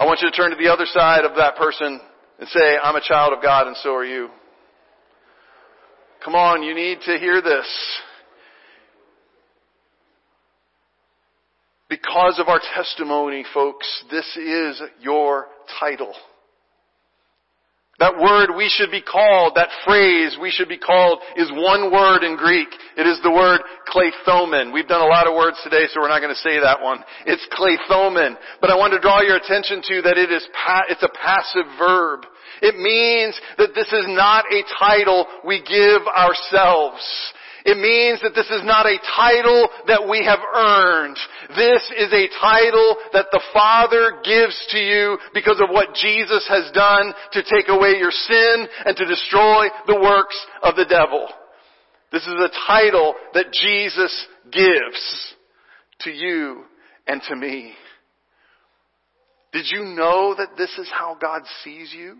I 0.00 0.06
want 0.06 0.20
you 0.22 0.30
to 0.30 0.34
turn 0.34 0.48
to 0.48 0.56
the 0.56 0.72
other 0.72 0.86
side 0.86 1.26
of 1.26 1.36
that 1.36 1.56
person 1.56 2.00
and 2.38 2.48
say, 2.48 2.78
I'm 2.82 2.96
a 2.96 3.02
child 3.06 3.34
of 3.34 3.42
God 3.42 3.66
and 3.66 3.76
so 3.76 3.94
are 3.94 4.04
you. 4.04 4.30
Come 6.24 6.34
on, 6.34 6.62
you 6.62 6.74
need 6.74 7.00
to 7.04 7.18
hear 7.18 7.42
this. 7.42 8.00
Because 11.90 12.38
of 12.38 12.48
our 12.48 12.62
testimony, 12.74 13.44
folks, 13.52 14.04
this 14.10 14.24
is 14.38 14.80
your 15.02 15.48
title. 15.78 16.14
That 18.00 18.16
word 18.16 18.56
we 18.56 18.72
should 18.72 18.90
be 18.90 19.02
called, 19.02 19.54
that 19.56 19.68
phrase 19.84 20.36
we 20.40 20.50
should 20.50 20.68
be 20.68 20.78
called 20.78 21.20
is 21.36 21.52
one 21.52 21.92
word 21.92 22.24
in 22.24 22.34
Greek. 22.34 22.68
It 22.96 23.06
is 23.06 23.20
the 23.22 23.30
word 23.30 23.60
klethomen. 23.92 24.72
We've 24.72 24.88
done 24.88 25.02
a 25.02 25.12
lot 25.12 25.28
of 25.28 25.36
words 25.36 25.60
today, 25.62 25.84
so 25.92 26.00
we're 26.00 26.08
not 26.08 26.24
going 26.24 26.34
to 26.34 26.40
say 26.40 26.58
that 26.58 26.80
one. 26.80 27.04
It's 27.26 27.46
klethomen. 27.52 28.36
But 28.60 28.70
I 28.70 28.76
want 28.76 28.94
to 28.94 29.00
draw 29.00 29.20
your 29.20 29.36
attention 29.36 29.82
to 29.84 30.02
that 30.08 30.16
it 30.16 30.32
is, 30.32 30.48
pa- 30.56 30.88
it's 30.88 31.02
a 31.02 31.12
passive 31.12 31.68
verb. 31.78 32.24
It 32.62 32.76
means 32.80 33.38
that 33.58 33.74
this 33.74 33.92
is 33.92 34.06
not 34.08 34.44
a 34.50 34.64
title 34.78 35.26
we 35.44 35.60
give 35.60 36.00
ourselves. 36.08 37.04
It 37.64 37.76
means 37.76 38.20
that 38.22 38.34
this 38.34 38.48
is 38.50 38.64
not 38.64 38.86
a 38.86 38.98
title 39.16 39.68
that 39.86 40.08
we 40.08 40.24
have 40.24 40.40
earned. 40.40 41.18
This 41.56 41.82
is 41.96 42.12
a 42.12 42.28
title 42.40 42.96
that 43.12 43.26
the 43.32 43.42
Father 43.52 44.20
gives 44.24 44.56
to 44.70 44.78
you 44.78 45.18
because 45.34 45.60
of 45.60 45.70
what 45.70 45.94
Jesus 45.94 46.46
has 46.48 46.70
done 46.72 47.12
to 47.32 47.42
take 47.42 47.68
away 47.68 47.96
your 47.98 48.10
sin 48.10 48.66
and 48.86 48.96
to 48.96 49.04
destroy 49.04 49.66
the 49.86 50.00
works 50.00 50.36
of 50.62 50.76
the 50.76 50.86
devil. 50.86 51.28
This 52.12 52.26
is 52.26 52.34
a 52.34 52.50
title 52.66 53.14
that 53.34 53.52
Jesus 53.52 54.26
gives 54.50 55.34
to 56.00 56.10
you 56.10 56.64
and 57.06 57.20
to 57.28 57.36
me. 57.36 57.72
Did 59.52 59.66
you 59.70 59.84
know 59.84 60.34
that 60.36 60.56
this 60.56 60.70
is 60.78 60.88
how 60.90 61.16
God 61.20 61.42
sees 61.62 61.92
you? 61.92 62.18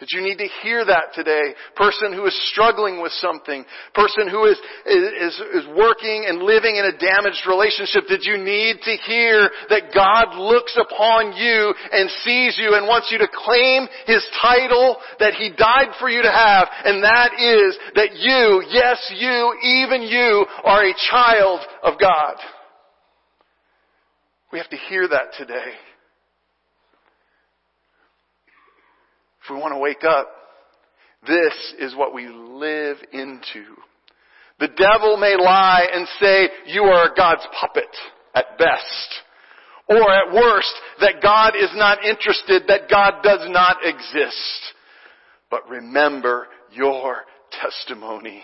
That 0.00 0.10
you 0.10 0.22
need 0.22 0.38
to 0.38 0.48
hear 0.64 0.84
that 0.84 1.14
today. 1.14 1.54
Person 1.76 2.12
who 2.12 2.26
is 2.26 2.34
struggling 2.50 3.00
with 3.00 3.12
something. 3.12 3.64
Person 3.94 4.26
who 4.28 4.44
is, 4.50 4.58
is, 4.90 5.34
is 5.54 5.66
working 5.78 6.26
and 6.26 6.42
living 6.42 6.74
in 6.74 6.84
a 6.84 6.98
damaged 6.98 7.46
relationship. 7.46 8.10
Did 8.10 8.26
you 8.26 8.36
need 8.36 8.82
to 8.82 8.96
hear 9.06 9.48
that 9.70 9.94
God 9.94 10.34
looks 10.34 10.74
upon 10.74 11.36
you 11.38 11.72
and 11.92 12.10
sees 12.26 12.58
you 12.58 12.74
and 12.74 12.90
wants 12.90 13.14
you 13.14 13.18
to 13.18 13.30
claim 13.30 13.86
His 14.06 14.26
title 14.42 14.96
that 15.20 15.34
He 15.34 15.54
died 15.56 15.94
for 16.00 16.10
you 16.10 16.22
to 16.22 16.32
have. 16.32 16.66
And 16.84 16.98
that 17.04 17.38
is 17.38 17.78
that 17.94 18.18
you, 18.18 18.66
yes 18.74 18.98
you, 19.14 19.54
even 19.62 20.02
you, 20.02 20.44
are 20.64 20.82
a 20.82 20.94
child 21.08 21.60
of 21.84 22.00
God. 22.00 22.34
We 24.50 24.58
have 24.58 24.70
to 24.70 24.76
hear 24.76 25.06
that 25.06 25.38
today. 25.38 25.70
If 29.44 29.50
we 29.50 29.56
want 29.56 29.74
to 29.74 29.78
wake 29.78 30.04
up, 30.04 30.28
this 31.26 31.74
is 31.78 31.94
what 31.94 32.14
we 32.14 32.28
live 32.28 32.96
into. 33.12 33.64
The 34.58 34.68
devil 34.68 35.16
may 35.16 35.36
lie 35.38 35.86
and 35.92 36.06
say, 36.20 36.48
you 36.66 36.82
are 36.84 37.14
God's 37.14 37.46
puppet 37.60 37.88
at 38.34 38.56
best. 38.56 39.20
Or 39.88 40.10
at 40.10 40.32
worst, 40.32 40.72
that 41.00 41.20
God 41.22 41.54
is 41.56 41.70
not 41.74 42.04
interested, 42.04 42.62
that 42.68 42.88
God 42.88 43.22
does 43.22 43.46
not 43.50 43.78
exist. 43.84 44.72
But 45.50 45.68
remember 45.68 46.46
your 46.72 47.18
testimony 47.50 48.42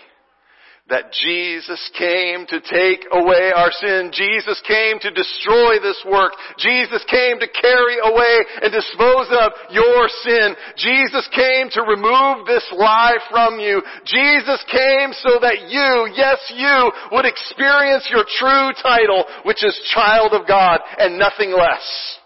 that 0.89 1.13
Jesus 1.13 1.79
came 1.97 2.45
to 2.47 2.59
take 2.59 3.05
away 3.11 3.51
our 3.55 3.71
sin. 3.71 4.11
Jesus 4.11 4.61
came 4.67 4.99
to 4.99 5.11
destroy 5.11 5.79
this 5.79 6.03
work. 6.09 6.33
Jesus 6.57 7.03
came 7.09 7.39
to 7.39 7.47
carry 7.47 7.95
away 8.03 8.35
and 8.61 8.73
dispose 8.73 9.27
of 9.31 9.51
your 9.71 10.09
sin. 10.23 10.55
Jesus 10.75 11.29
came 11.33 11.69
to 11.71 11.81
remove 11.83 12.45
this 12.45 12.67
lie 12.75 13.17
from 13.29 13.59
you. 13.59 13.81
Jesus 14.05 14.59
came 14.67 15.13
so 15.13 15.39
that 15.39 15.69
you, 15.69 16.11
yes 16.15 16.39
you, 16.55 16.91
would 17.11 17.25
experience 17.25 18.09
your 18.11 18.25
true 18.27 18.71
title, 18.83 19.23
which 19.45 19.63
is 19.63 19.79
child 19.93 20.33
of 20.33 20.47
God 20.47 20.81
and 20.97 21.17
nothing 21.17 21.51
less. 21.51 22.17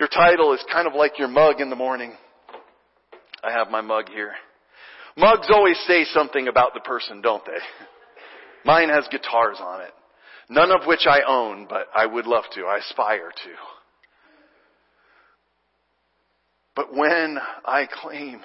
Your 0.00 0.08
title 0.08 0.52
is 0.52 0.64
kind 0.70 0.86
of 0.86 0.94
like 0.94 1.18
your 1.18 1.28
mug 1.28 1.60
in 1.60 1.70
the 1.70 1.76
morning. 1.76 2.12
I 3.42 3.52
have 3.52 3.70
my 3.70 3.80
mug 3.80 4.08
here. 4.08 4.32
Mugs 5.16 5.48
always 5.50 5.78
say 5.86 6.04
something 6.04 6.48
about 6.48 6.74
the 6.74 6.80
person, 6.80 7.22
don't 7.22 7.44
they? 7.44 7.58
Mine 8.64 8.90
has 8.90 9.06
guitars 9.10 9.56
on 9.60 9.80
it. 9.80 9.92
None 10.48 10.70
of 10.70 10.86
which 10.86 11.06
I 11.08 11.20
own, 11.26 11.66
but 11.68 11.86
I 11.94 12.06
would 12.06 12.26
love 12.26 12.44
to. 12.54 12.64
I 12.64 12.78
aspire 12.78 13.30
to. 13.30 13.50
But 16.74 16.94
when 16.94 17.38
I 17.64 17.86
claim 17.86 18.40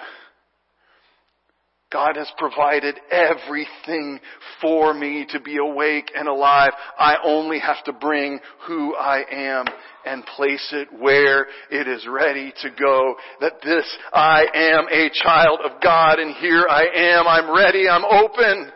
God 1.92 2.16
has 2.16 2.30
provided 2.38 2.98
everything 3.10 4.18
for 4.60 4.94
me 4.94 5.26
to 5.30 5.40
be 5.40 5.58
awake 5.58 6.10
and 6.14 6.28
alive. 6.28 6.70
I 6.98 7.16
only 7.24 7.58
have 7.58 7.82
to 7.84 7.92
bring 7.92 8.40
who 8.66 8.94
I 8.94 9.24
am 9.30 9.66
and 10.04 10.24
place 10.24 10.68
it 10.72 10.88
where 10.98 11.46
it 11.70 11.86
is 11.86 12.06
ready 12.08 12.52
to 12.62 12.70
go. 12.70 13.14
That 13.40 13.54
this, 13.62 13.84
I 14.12 14.46
am 14.54 14.86
a 14.90 15.10
child 15.22 15.60
of 15.64 15.82
God 15.82 16.18
and 16.18 16.34
here 16.36 16.66
I 16.68 16.84
am. 16.94 17.26
I'm 17.26 17.54
ready. 17.54 17.88
I'm 17.88 18.04
open. 18.04 18.72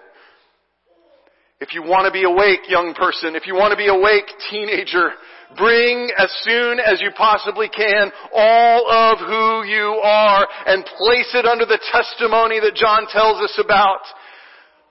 If 1.59 1.73
you 1.73 1.83
want 1.83 2.05
to 2.05 2.13
be 2.13 2.25
awake, 2.25 2.69
young 2.69 2.93
person, 2.93 3.35
if 3.35 3.47
you 3.47 3.55
want 3.55 3.71
to 3.71 3.79
be 3.79 3.89
awake, 3.89 4.27
teenager, 4.51 5.13
Bring 5.57 6.11
as 6.19 6.33
soon 6.43 6.81
as 6.81 7.01
you 7.01 7.11
possibly 7.17 7.69
can 7.69 8.11
all 8.35 8.91
of 8.91 9.19
who 9.19 9.63
you 9.69 10.01
are 10.03 10.47
and 10.67 10.85
place 10.85 11.31
it 11.35 11.47
under 11.47 11.65
the 11.65 11.81
testimony 11.93 12.61
that 12.61 12.75
John 12.75 13.07
tells 13.11 13.43
us 13.43 13.59
about. 13.63 14.03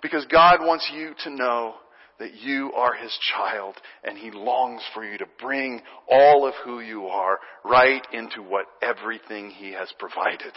Because 0.02 0.26
God 0.28 0.60
wants 0.62 0.90
you 0.94 1.14
to 1.24 1.30
know 1.30 1.76
that 2.20 2.36
you 2.36 2.72
are 2.74 2.94
His 2.94 3.18
child 3.36 3.76
and 4.04 4.18
He 4.18 4.32
longs 4.32 4.82
for 4.94 5.04
you 5.04 5.18
to 5.18 5.26
bring 5.42 5.82
all 6.10 6.48
of 6.48 6.54
who 6.64 6.80
you 6.80 7.08
are 7.08 7.40
right 7.64 8.06
into 8.14 8.42
what 8.42 8.66
everything 8.82 9.50
He 9.50 9.74
has 9.74 9.92
provided. 10.00 10.54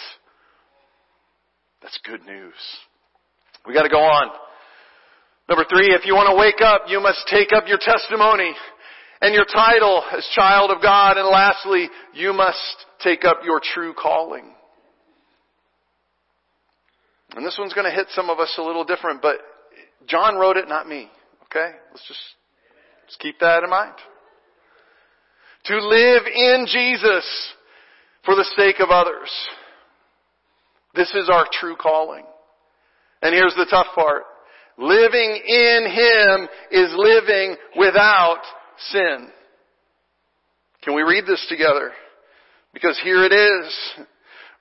That's 1.82 1.98
good 2.04 2.24
news. 2.24 2.54
We 3.66 3.74
gotta 3.74 3.88
go 3.88 4.02
on. 4.02 4.30
Number 5.48 5.64
three, 5.68 5.94
if 5.94 6.04
you 6.04 6.14
want 6.14 6.28
to 6.28 6.36
wake 6.36 6.60
up, 6.60 6.82
you 6.88 7.00
must 7.00 7.24
take 7.30 7.52
up 7.56 7.64
your 7.66 7.78
testimony 7.80 8.52
and 9.20 9.34
your 9.34 9.44
title 9.44 10.02
as 10.16 10.26
child 10.34 10.70
of 10.70 10.82
God. 10.82 11.16
And 11.16 11.28
lastly, 11.28 11.88
you 12.14 12.32
must 12.32 12.86
take 13.02 13.24
up 13.24 13.38
your 13.44 13.60
true 13.62 13.94
calling. 13.94 14.54
And 17.34 17.44
this 17.44 17.56
one's 17.58 17.74
going 17.74 17.88
to 17.88 17.94
hit 17.94 18.06
some 18.10 18.30
of 18.30 18.38
us 18.38 18.54
a 18.58 18.62
little 18.62 18.84
different, 18.84 19.20
but 19.20 19.36
John 20.06 20.36
wrote 20.36 20.56
it, 20.56 20.68
not 20.68 20.88
me. 20.88 21.10
Okay? 21.44 21.72
Let's 21.90 22.06
just, 22.08 22.20
just 23.06 23.20
keep 23.20 23.38
that 23.40 23.62
in 23.64 23.70
mind. 23.70 23.94
To 25.66 25.86
live 25.86 26.22
in 26.26 26.66
Jesus 26.66 27.54
for 28.24 28.34
the 28.34 28.46
sake 28.56 28.76
of 28.80 28.90
others. 28.90 29.30
This 30.94 31.10
is 31.14 31.28
our 31.30 31.46
true 31.52 31.76
calling. 31.76 32.24
And 33.22 33.34
here's 33.34 33.54
the 33.54 33.66
tough 33.68 33.88
part. 33.94 34.22
Living 34.78 35.40
in 35.46 35.86
Him 35.90 36.48
is 36.70 36.94
living 36.96 37.56
without 37.76 38.40
sin. 38.90 39.28
Can 40.82 40.94
we 40.94 41.02
read 41.02 41.24
this 41.26 41.44
together? 41.48 41.92
Because 42.72 42.98
here 43.02 43.24
it 43.24 43.32
is. 43.32 44.06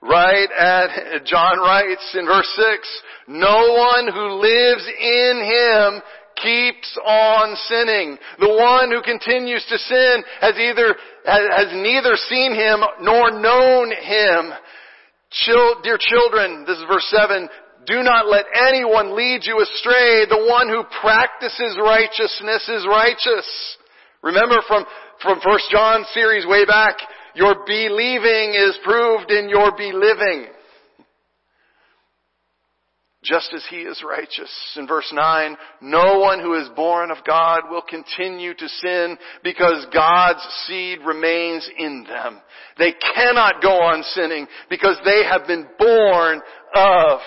Right 0.00 0.48
at, 0.56 1.24
John 1.24 1.58
writes 1.58 2.14
in 2.14 2.24
verse 2.26 2.48
6, 2.54 3.02
no 3.28 3.74
one 3.74 4.06
who 4.12 4.40
lives 4.40 4.86
in 4.86 5.42
Him 5.42 6.02
keeps 6.36 6.98
on 7.04 7.56
sinning. 7.66 8.16
The 8.38 8.54
one 8.54 8.92
who 8.92 9.02
continues 9.02 9.64
to 9.68 9.78
sin 9.78 10.22
has 10.40 10.54
either, 10.56 10.94
has 11.26 11.68
neither 11.72 12.14
seen 12.28 12.54
Him 12.54 12.80
nor 13.00 13.32
known 13.32 13.90
Him. 13.90 14.52
Chil- 15.30 15.82
dear 15.82 15.98
children, 15.98 16.64
this 16.64 16.78
is 16.78 16.84
verse 16.88 17.06
7, 17.10 17.48
do 17.86 18.02
not 18.02 18.28
let 18.28 18.44
anyone 18.68 19.16
lead 19.16 19.40
you 19.44 19.60
astray. 19.60 20.26
The 20.28 20.46
one 20.48 20.68
who 20.68 20.84
practices 21.00 21.76
righteousness 21.82 22.68
is 22.68 22.86
righteous. 22.86 23.77
Remember 24.22 24.56
from, 24.66 24.84
from 25.22 25.40
1 25.44 25.58
John 25.70 26.04
series 26.12 26.46
way 26.46 26.64
back, 26.64 26.96
your 27.34 27.54
believing 27.66 28.54
is 28.54 28.78
proved 28.84 29.30
in 29.30 29.48
your 29.48 29.72
beliving. 29.76 30.46
Just 33.22 33.52
as 33.52 33.64
he 33.68 33.78
is 33.78 34.02
righteous. 34.08 34.50
In 34.76 34.86
verse 34.86 35.10
9, 35.12 35.56
no 35.82 36.20
one 36.20 36.40
who 36.40 36.54
is 36.54 36.68
born 36.76 37.10
of 37.10 37.18
God 37.26 37.62
will 37.68 37.82
continue 37.82 38.54
to 38.54 38.68
sin 38.68 39.18
because 39.42 39.86
God's 39.92 40.40
seed 40.66 41.00
remains 41.04 41.68
in 41.78 42.04
them. 42.08 42.40
They 42.78 42.94
cannot 43.14 43.60
go 43.60 43.72
on 43.82 44.04
sinning 44.04 44.46
because 44.70 44.96
they 45.04 45.24
have 45.24 45.46
been 45.48 45.66
born 45.78 46.40
of 46.74 47.20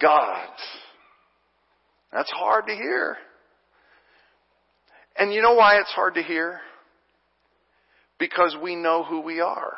God. 0.00 0.48
That's 2.12 2.30
hard 2.30 2.66
to 2.66 2.74
hear. 2.74 3.16
And 5.18 5.32
you 5.32 5.42
know 5.42 5.54
why 5.54 5.76
it's 5.80 5.92
hard 5.92 6.14
to 6.14 6.22
hear? 6.22 6.60
Because 8.18 8.56
we 8.62 8.76
know 8.76 9.04
who 9.04 9.20
we 9.20 9.40
are. 9.40 9.74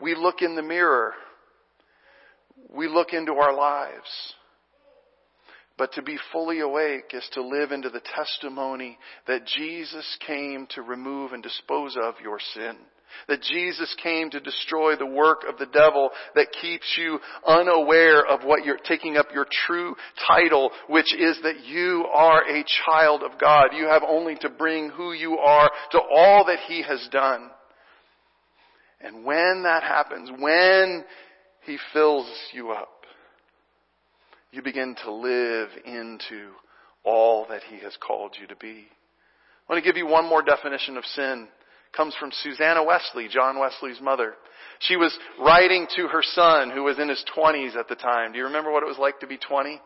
We 0.00 0.14
look 0.14 0.42
in 0.42 0.56
the 0.56 0.62
mirror. 0.62 1.14
We 2.74 2.88
look 2.88 3.12
into 3.12 3.34
our 3.34 3.54
lives. 3.54 4.34
But 5.76 5.92
to 5.92 6.02
be 6.02 6.18
fully 6.32 6.60
awake 6.60 7.12
is 7.12 7.26
to 7.32 7.42
live 7.42 7.72
into 7.72 7.88
the 7.88 8.02
testimony 8.14 8.98
that 9.26 9.46
Jesus 9.46 10.18
came 10.26 10.66
to 10.74 10.82
remove 10.82 11.32
and 11.32 11.42
dispose 11.42 11.96
of 12.02 12.14
your 12.22 12.38
sin. 12.54 12.76
That 13.28 13.42
Jesus 13.42 13.94
came 14.02 14.30
to 14.30 14.40
destroy 14.40 14.96
the 14.96 15.06
work 15.06 15.44
of 15.48 15.58
the 15.58 15.66
devil 15.66 16.10
that 16.34 16.52
keeps 16.60 16.96
you 16.98 17.18
unaware 17.46 18.26
of 18.26 18.44
what 18.44 18.64
you're 18.64 18.78
taking 18.78 19.16
up 19.16 19.26
your 19.32 19.46
true 19.66 19.94
title, 20.26 20.70
which 20.88 21.14
is 21.14 21.38
that 21.42 21.64
you 21.64 22.06
are 22.12 22.42
a 22.42 22.64
child 22.86 23.22
of 23.22 23.38
God. 23.40 23.68
You 23.72 23.86
have 23.86 24.02
only 24.06 24.36
to 24.36 24.48
bring 24.48 24.90
who 24.90 25.12
you 25.12 25.38
are 25.38 25.70
to 25.92 26.00
all 26.00 26.44
that 26.46 26.60
He 26.66 26.82
has 26.82 27.06
done. 27.10 27.50
And 29.00 29.24
when 29.24 29.62
that 29.64 29.82
happens, 29.82 30.30
when 30.38 31.04
He 31.64 31.78
fills 31.92 32.30
you 32.52 32.70
up, 32.70 32.88
you 34.52 34.62
begin 34.62 34.96
to 35.04 35.12
live 35.12 35.68
into 35.84 36.50
all 37.04 37.46
that 37.48 37.62
He 37.62 37.78
has 37.78 37.96
called 38.04 38.36
you 38.40 38.46
to 38.48 38.56
be. 38.56 38.86
I 39.68 39.72
want 39.72 39.84
to 39.84 39.88
give 39.88 39.96
you 39.96 40.06
one 40.06 40.28
more 40.28 40.42
definition 40.42 40.96
of 40.96 41.04
sin 41.04 41.48
comes 41.96 42.14
from 42.18 42.30
Susanna 42.42 42.84
Wesley, 42.84 43.28
John 43.28 43.58
Wesley's 43.58 44.00
mother. 44.00 44.34
She 44.80 44.96
was 44.96 45.16
writing 45.38 45.86
to 45.96 46.08
her 46.08 46.22
son 46.22 46.70
who 46.70 46.84
was 46.84 46.98
in 46.98 47.08
his 47.08 47.22
20s 47.36 47.76
at 47.76 47.88
the 47.88 47.96
time. 47.96 48.32
Do 48.32 48.38
you 48.38 48.44
remember 48.44 48.72
what 48.72 48.82
it 48.82 48.86
was 48.86 48.98
like 48.98 49.20
to 49.20 49.26
be 49.26 49.36
20? 49.36 49.80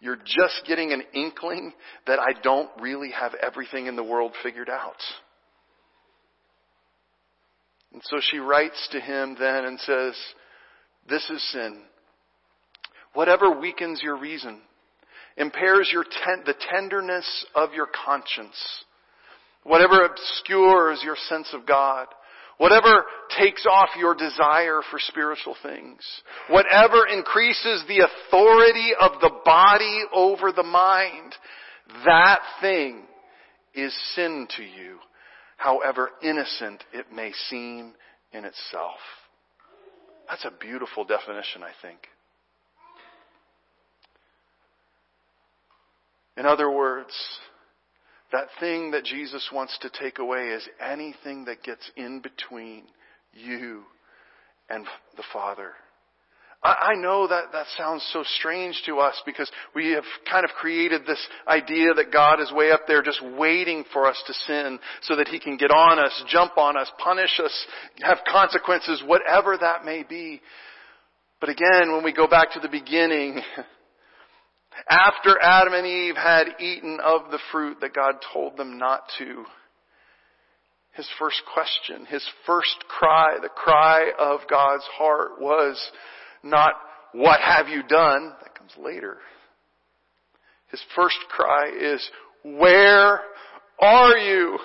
You're 0.00 0.16
just 0.16 0.62
getting 0.66 0.92
an 0.92 1.02
inkling 1.14 1.72
that 2.06 2.18
I 2.18 2.38
don't 2.42 2.70
really 2.80 3.10
have 3.12 3.34
everything 3.34 3.86
in 3.86 3.96
the 3.96 4.04
world 4.04 4.32
figured 4.42 4.68
out. 4.68 5.00
And 7.92 8.02
so 8.04 8.18
she 8.20 8.38
writes 8.38 8.88
to 8.92 9.00
him 9.00 9.36
then 9.38 9.64
and 9.64 9.80
says, 9.80 10.14
this 11.08 11.28
is 11.30 11.52
sin. 11.52 11.82
Whatever 13.14 13.58
weakens 13.58 14.02
your 14.02 14.18
reason, 14.18 14.60
impairs 15.38 15.88
your 15.90 16.04
ten- 16.04 16.44
the 16.44 16.54
tenderness 16.70 17.46
of 17.54 17.72
your 17.72 17.86
conscience, 18.04 18.84
whatever 19.66 20.04
obscures 20.04 21.02
your 21.04 21.16
sense 21.28 21.48
of 21.52 21.66
God, 21.66 22.06
whatever 22.58 23.04
takes 23.38 23.66
off 23.66 23.90
your 23.98 24.14
desire 24.14 24.80
for 24.90 24.98
spiritual 24.98 25.56
things, 25.62 26.00
whatever 26.48 27.06
increases 27.06 27.84
the 27.88 28.06
authority 28.06 28.90
of 29.00 29.20
the 29.20 29.32
body 29.44 30.02
over 30.14 30.52
the 30.52 30.62
mind, 30.62 31.34
that 32.04 32.40
thing 32.60 33.02
is 33.74 33.94
sin 34.14 34.46
to 34.56 34.62
you, 34.62 34.98
however 35.56 36.10
innocent 36.22 36.82
it 36.92 37.06
may 37.12 37.32
seem 37.48 37.92
in 38.32 38.44
itself. 38.44 38.98
That's 40.28 40.44
a 40.44 40.52
beautiful 40.60 41.04
definition, 41.04 41.62
I 41.62 41.70
think. 41.82 41.98
In 46.36 46.44
other 46.44 46.70
words, 46.70 47.12
that 48.32 48.48
thing 48.60 48.90
that 48.90 49.04
Jesus 49.04 49.48
wants 49.52 49.78
to 49.78 49.90
take 49.90 50.18
away 50.18 50.48
is 50.48 50.68
anything 50.80 51.44
that 51.44 51.62
gets 51.62 51.90
in 51.96 52.20
between 52.20 52.84
you 53.32 53.82
and 54.68 54.84
the 55.16 55.24
Father. 55.32 55.72
I 56.62 56.94
know 56.96 57.28
that 57.28 57.52
that 57.52 57.66
sounds 57.76 58.08
so 58.12 58.24
strange 58.38 58.82
to 58.86 58.98
us 58.98 59.20
because 59.24 59.48
we 59.74 59.92
have 59.92 60.04
kind 60.28 60.44
of 60.44 60.50
created 60.50 61.02
this 61.06 61.24
idea 61.46 61.94
that 61.94 62.12
God 62.12 62.40
is 62.40 62.50
way 62.50 62.72
up 62.72 62.80
there 62.88 63.02
just 63.02 63.22
waiting 63.36 63.84
for 63.92 64.08
us 64.08 64.20
to 64.26 64.32
sin 64.32 64.80
so 65.02 65.16
that 65.16 65.28
He 65.28 65.38
can 65.38 65.56
get 65.56 65.70
on 65.70 65.98
us, 65.98 66.24
jump 66.28 66.56
on 66.56 66.76
us, 66.76 66.90
punish 66.98 67.38
us, 67.42 67.66
have 68.02 68.18
consequences, 68.30 69.02
whatever 69.06 69.56
that 69.56 69.84
may 69.84 70.02
be. 70.02 70.40
But 71.40 71.50
again, 71.50 71.92
when 71.92 72.02
we 72.02 72.12
go 72.12 72.26
back 72.26 72.52
to 72.52 72.60
the 72.60 72.68
beginning, 72.68 73.40
after 74.88 75.36
Adam 75.40 75.74
and 75.74 75.86
Eve 75.86 76.16
had 76.16 76.60
eaten 76.60 76.98
of 77.02 77.30
the 77.30 77.38
fruit 77.50 77.78
that 77.80 77.94
God 77.94 78.16
told 78.32 78.56
them 78.56 78.78
not 78.78 79.02
to, 79.18 79.44
his 80.92 81.08
first 81.18 81.42
question, 81.52 82.06
his 82.06 82.26
first 82.46 82.84
cry, 82.88 83.36
the 83.40 83.48
cry 83.48 84.10
of 84.18 84.40
God's 84.48 84.84
heart 84.94 85.40
was 85.40 85.90
not, 86.42 86.72
what 87.12 87.40
have 87.40 87.68
you 87.68 87.82
done? 87.82 88.32
That 88.42 88.54
comes 88.58 88.72
later. 88.82 89.18
His 90.70 90.82
first 90.94 91.18
cry 91.28 91.70
is, 91.78 92.10
where 92.42 93.20
are 93.78 94.16
you? 94.16 94.58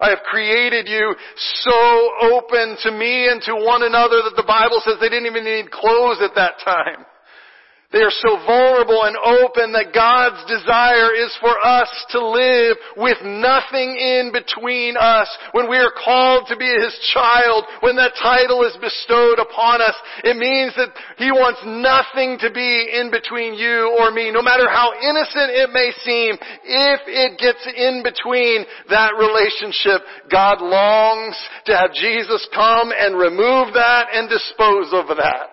I 0.00 0.10
have 0.10 0.20
created 0.30 0.88
you 0.88 1.14
so 1.36 2.10
open 2.32 2.76
to 2.82 2.92
me 2.92 3.28
and 3.28 3.40
to 3.42 3.54
one 3.54 3.82
another 3.82 4.22
that 4.22 4.34
the 4.36 4.44
Bible 4.46 4.80
says 4.84 4.94
they 5.00 5.08
didn't 5.08 5.26
even 5.26 5.44
need 5.44 5.70
clothes 5.70 6.18
at 6.22 6.34
that 6.34 6.54
time. 6.64 7.04
They 7.92 8.00
are 8.00 8.18
so 8.24 8.40
vulnerable 8.48 9.04
and 9.04 9.16
open 9.20 9.76
that 9.76 9.92
God's 9.92 10.40
desire 10.48 11.12
is 11.12 11.28
for 11.44 11.52
us 11.60 11.92
to 12.16 12.24
live 12.24 12.76
with 12.96 13.18
nothing 13.20 13.92
in 14.00 14.32
between 14.32 14.96
us. 14.96 15.28
When 15.52 15.68
we 15.68 15.76
are 15.76 15.92
called 15.92 16.48
to 16.48 16.56
be 16.56 16.72
His 16.72 16.96
child, 17.12 17.64
when 17.80 17.96
that 17.96 18.16
title 18.16 18.64
is 18.64 18.72
bestowed 18.80 19.38
upon 19.38 19.84
us, 19.84 19.94
it 20.24 20.40
means 20.40 20.72
that 20.80 20.88
He 21.20 21.30
wants 21.36 21.60
nothing 21.68 22.40
to 22.40 22.48
be 22.48 22.96
in 22.96 23.12
between 23.12 23.52
you 23.52 23.92
or 24.00 24.10
me. 24.10 24.32
No 24.32 24.40
matter 24.40 24.72
how 24.72 24.96
innocent 24.96 25.52
it 25.52 25.68
may 25.68 25.92
seem, 26.00 26.40
if 26.64 27.00
it 27.04 27.36
gets 27.36 27.60
in 27.76 28.00
between 28.00 28.64
that 28.88 29.12
relationship, 29.20 30.00
God 30.32 30.64
longs 30.64 31.36
to 31.66 31.76
have 31.76 31.92
Jesus 31.92 32.48
come 32.54 32.88
and 32.96 33.20
remove 33.20 33.74
that 33.76 34.08
and 34.16 34.32
dispose 34.32 34.96
of 34.96 35.12
that 35.12 35.52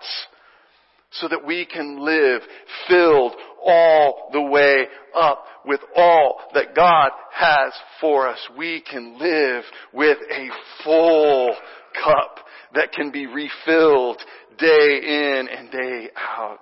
so 1.12 1.28
that 1.28 1.44
we 1.44 1.66
can 1.66 1.98
live 2.04 2.42
filled 2.88 3.34
all 3.64 4.30
the 4.32 4.40
way 4.40 4.86
up 5.18 5.44
with 5.66 5.80
all 5.96 6.40
that 6.54 6.74
God 6.74 7.10
has 7.32 7.72
for 8.00 8.28
us. 8.28 8.38
We 8.56 8.82
can 8.88 9.18
live 9.18 9.64
with 9.92 10.18
a 10.30 10.48
full 10.84 11.54
cup 12.02 12.38
that 12.74 12.92
can 12.92 13.10
be 13.10 13.26
refilled 13.26 14.22
day 14.58 15.00
in 15.02 15.48
and 15.48 15.70
day 15.70 16.10
out. 16.16 16.60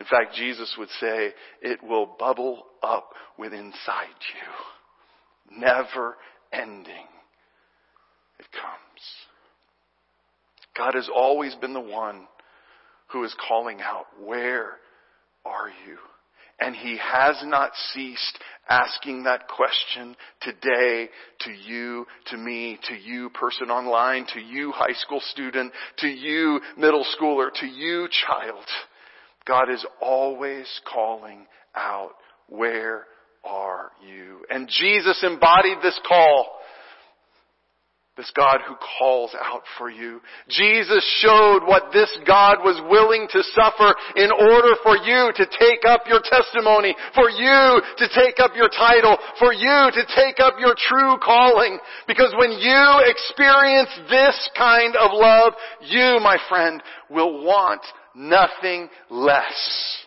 In 0.00 0.06
fact, 0.06 0.34
Jesus 0.36 0.74
would 0.78 0.90
say, 1.00 1.32
it 1.60 1.82
will 1.82 2.14
bubble 2.18 2.64
up 2.82 3.10
with 3.36 3.52
inside 3.52 4.06
you. 5.50 5.58
Never 5.58 6.16
ending. 6.52 7.06
It 8.38 8.46
comes. 8.52 9.02
God 10.76 10.94
has 10.94 11.08
always 11.12 11.56
been 11.56 11.72
the 11.72 11.80
one 11.80 12.28
who 13.10 13.24
is 13.24 13.34
calling 13.48 13.80
out, 13.80 14.06
where 14.22 14.76
are 15.44 15.70
you? 15.86 15.98
And 16.60 16.74
he 16.74 16.98
has 16.98 17.36
not 17.44 17.70
ceased 17.92 18.38
asking 18.68 19.22
that 19.24 19.46
question 19.46 20.16
today 20.40 21.08
to 21.40 21.50
you, 21.52 22.04
to 22.26 22.36
me, 22.36 22.78
to 22.88 22.94
you 22.94 23.30
person 23.30 23.70
online, 23.70 24.26
to 24.34 24.40
you 24.40 24.72
high 24.72 24.94
school 24.94 25.20
student, 25.20 25.72
to 25.98 26.08
you 26.08 26.60
middle 26.76 27.06
schooler, 27.16 27.52
to 27.60 27.66
you 27.66 28.08
child. 28.26 28.64
God 29.46 29.70
is 29.70 29.84
always 30.02 30.66
calling 30.92 31.46
out, 31.76 32.10
where 32.48 33.04
are 33.44 33.92
you? 34.06 34.40
And 34.50 34.68
Jesus 34.68 35.22
embodied 35.22 35.78
this 35.80 35.98
call 36.06 36.57
this 38.18 38.30
God 38.34 38.58
who 38.66 38.74
calls 38.98 39.30
out 39.38 39.62
for 39.78 39.88
you. 39.88 40.20
Jesus 40.50 41.06
showed 41.22 41.62
what 41.62 41.92
this 41.92 42.10
God 42.26 42.58
was 42.66 42.82
willing 42.90 43.28
to 43.30 43.42
suffer 43.54 43.94
in 44.16 44.34
order 44.34 44.74
for 44.82 44.98
you 44.98 45.30
to 45.38 45.46
take 45.46 45.86
up 45.86 46.02
your 46.10 46.18
testimony, 46.18 46.96
for 47.14 47.30
you 47.30 47.80
to 47.96 48.06
take 48.10 48.42
up 48.42 48.58
your 48.58 48.68
title, 48.68 49.16
for 49.38 49.54
you 49.54 49.90
to 49.94 50.02
take 50.18 50.40
up 50.40 50.54
your 50.58 50.74
true 50.74 51.14
calling. 51.22 51.78
Because 52.08 52.34
when 52.36 52.50
you 52.50 52.82
experience 53.06 53.90
this 54.10 54.50
kind 54.58 54.96
of 54.96 55.12
love, 55.14 55.52
you, 55.86 56.18
my 56.20 56.38
friend, 56.48 56.82
will 57.08 57.44
want 57.44 57.82
nothing 58.16 58.88
less. 59.08 60.02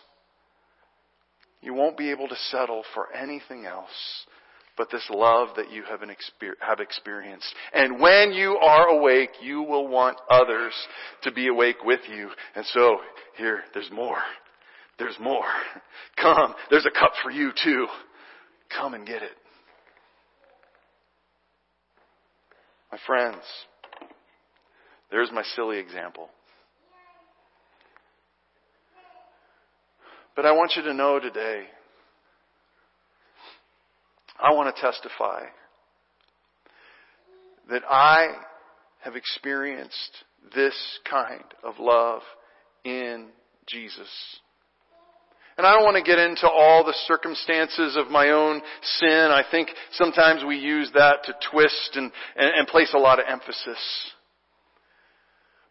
You 1.62 1.72
won't 1.72 1.96
be 1.96 2.10
able 2.10 2.28
to 2.28 2.36
settle 2.50 2.82
for 2.92 3.06
anything 3.14 3.64
else 3.64 4.26
but 4.82 4.90
this 4.90 5.08
love 5.10 5.50
that 5.54 5.70
you 5.70 5.84
have, 5.88 6.00
have 6.58 6.80
experienced. 6.80 7.54
And 7.72 8.00
when 8.00 8.32
you 8.32 8.56
are 8.60 8.88
awake, 8.88 9.30
you 9.40 9.62
will 9.62 9.86
want 9.86 10.18
others 10.28 10.72
to 11.22 11.30
be 11.30 11.46
awake 11.46 11.76
with 11.84 12.00
you. 12.12 12.28
And 12.56 12.66
so, 12.66 12.96
here, 13.36 13.60
there's 13.74 13.92
more. 13.92 14.18
There's 14.98 15.14
more. 15.20 15.44
Come, 16.20 16.56
there's 16.68 16.84
a 16.84 16.90
cup 16.90 17.12
for 17.22 17.30
you 17.30 17.52
too. 17.62 17.86
Come 18.76 18.94
and 18.94 19.06
get 19.06 19.22
it. 19.22 19.30
My 22.90 22.98
friends, 23.06 23.44
there's 25.12 25.30
my 25.32 25.44
silly 25.54 25.78
example. 25.78 26.28
But 30.34 30.44
I 30.44 30.50
want 30.50 30.72
you 30.74 30.82
to 30.82 30.92
know 30.92 31.20
today 31.20 31.66
I 34.40 34.52
want 34.52 34.74
to 34.74 34.80
testify 34.80 35.44
that 37.70 37.82
I 37.88 38.28
have 39.00 39.16
experienced 39.16 40.24
this 40.54 40.74
kind 41.08 41.44
of 41.62 41.78
love 41.78 42.22
in 42.84 43.28
Jesus. 43.66 44.08
And 45.56 45.66
I 45.66 45.74
don't 45.74 45.84
want 45.84 45.96
to 45.96 46.02
get 46.02 46.18
into 46.18 46.48
all 46.48 46.82
the 46.84 46.96
circumstances 47.06 47.96
of 47.96 48.10
my 48.10 48.30
own 48.30 48.62
sin. 48.82 49.28
I 49.30 49.44
think 49.50 49.68
sometimes 49.92 50.44
we 50.44 50.56
use 50.56 50.90
that 50.94 51.24
to 51.24 51.34
twist 51.50 51.90
and, 51.94 52.10
and, 52.36 52.50
and 52.56 52.66
place 52.66 52.92
a 52.94 52.98
lot 52.98 53.20
of 53.20 53.26
emphasis. 53.28 53.78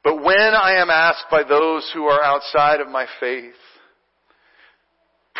But 0.04 0.24
when 0.24 0.38
I 0.38 0.76
am 0.78 0.90
asked 0.90 1.26
by 1.30 1.44
those 1.44 1.90
who 1.94 2.06
are 2.06 2.24
outside 2.24 2.80
of 2.80 2.90
my 2.90 3.06
faith, 3.20 3.54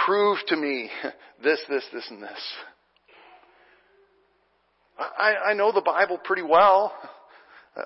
prove 0.06 0.38
to 0.48 0.56
me 0.56 0.90
this, 1.44 1.60
this, 1.70 1.86
this, 1.94 2.08
and 2.10 2.22
this. 2.22 2.54
I, 5.02 5.36
I 5.50 5.54
know 5.54 5.72
the 5.72 5.82
Bible 5.82 6.20
pretty 6.24 6.44
well. 6.44 6.94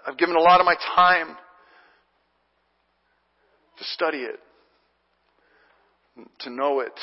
I've 0.05 0.17
given 0.17 0.35
a 0.35 0.41
lot 0.41 0.59
of 0.59 0.65
my 0.65 0.75
time 0.95 1.35
to 3.77 3.83
study 3.83 4.19
it, 4.19 4.39
to 6.39 6.49
know 6.49 6.79
it. 6.81 6.93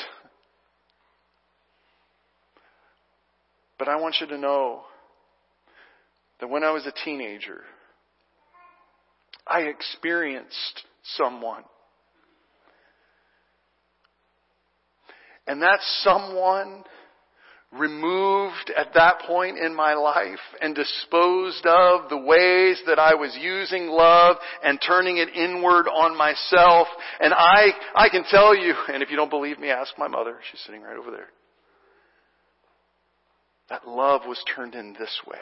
But 3.79 3.87
I 3.87 3.95
want 3.97 4.15
you 4.21 4.27
to 4.27 4.37
know 4.37 4.81
that 6.39 6.49
when 6.49 6.63
I 6.63 6.71
was 6.71 6.85
a 6.85 7.05
teenager, 7.05 7.61
I 9.47 9.61
experienced 9.61 10.83
someone. 11.17 11.63
And 15.47 15.61
that 15.61 15.79
someone 16.01 16.83
removed 17.77 18.71
at 18.75 18.93
that 18.93 19.19
point 19.25 19.57
in 19.57 19.75
my 19.75 19.93
life 19.93 20.39
and 20.61 20.75
disposed 20.75 21.65
of 21.65 22.09
the 22.09 22.17
ways 22.17 22.81
that 22.85 22.99
I 22.99 23.15
was 23.15 23.37
using 23.39 23.87
love 23.87 24.37
and 24.63 24.79
turning 24.85 25.17
it 25.17 25.29
inward 25.35 25.87
on 25.87 26.17
myself. 26.17 26.87
And 27.19 27.33
I, 27.33 27.71
I 27.95 28.09
can 28.09 28.23
tell 28.29 28.55
you, 28.55 28.73
and 28.87 29.01
if 29.01 29.09
you 29.09 29.15
don't 29.15 29.29
believe 29.29 29.59
me, 29.59 29.69
ask 29.69 29.93
my 29.97 30.07
mother. 30.07 30.37
She's 30.51 30.61
sitting 30.65 30.81
right 30.81 30.97
over 30.97 31.11
there. 31.11 31.29
That 33.69 33.87
love 33.87 34.21
was 34.27 34.43
turned 34.55 34.75
in 34.75 34.93
this 34.93 35.21
way. 35.25 35.37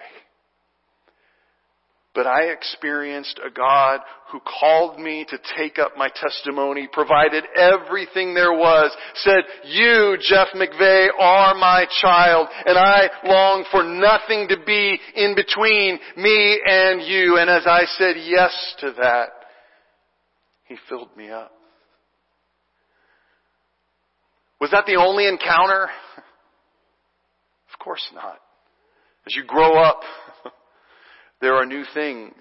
But 2.13 2.27
I 2.27 2.47
experienced 2.47 3.39
a 3.45 3.49
God 3.49 4.01
who 4.31 4.41
called 4.41 4.99
me 4.99 5.25
to 5.29 5.37
take 5.57 5.79
up 5.79 5.93
my 5.95 6.09
testimony, 6.13 6.89
provided 6.91 7.45
everything 7.55 8.33
there 8.33 8.51
was, 8.51 8.93
said, 9.15 9.43
you, 9.63 10.17
Jeff 10.19 10.47
McVeigh, 10.53 11.07
are 11.17 11.55
my 11.55 11.85
child, 12.01 12.49
and 12.65 12.77
I 12.77 13.09
long 13.23 13.63
for 13.71 13.83
nothing 13.83 14.49
to 14.49 14.57
be 14.65 14.99
in 15.15 15.35
between 15.35 15.99
me 16.17 16.59
and 16.65 17.01
you. 17.01 17.37
And 17.37 17.49
as 17.49 17.63
I 17.65 17.83
said 17.97 18.15
yes 18.17 18.75
to 18.79 18.93
that, 18.99 19.29
He 20.65 20.75
filled 20.89 21.15
me 21.15 21.29
up. 21.29 21.53
Was 24.59 24.71
that 24.71 24.85
the 24.85 24.97
only 24.97 25.27
encounter? 25.27 25.89
Of 27.73 27.83
course 27.83 28.05
not. 28.13 28.37
As 29.25 29.35
you 29.35 29.43
grow 29.43 29.81
up, 29.81 30.01
there 31.41 31.55
are 31.55 31.65
new 31.65 31.83
things, 31.93 32.33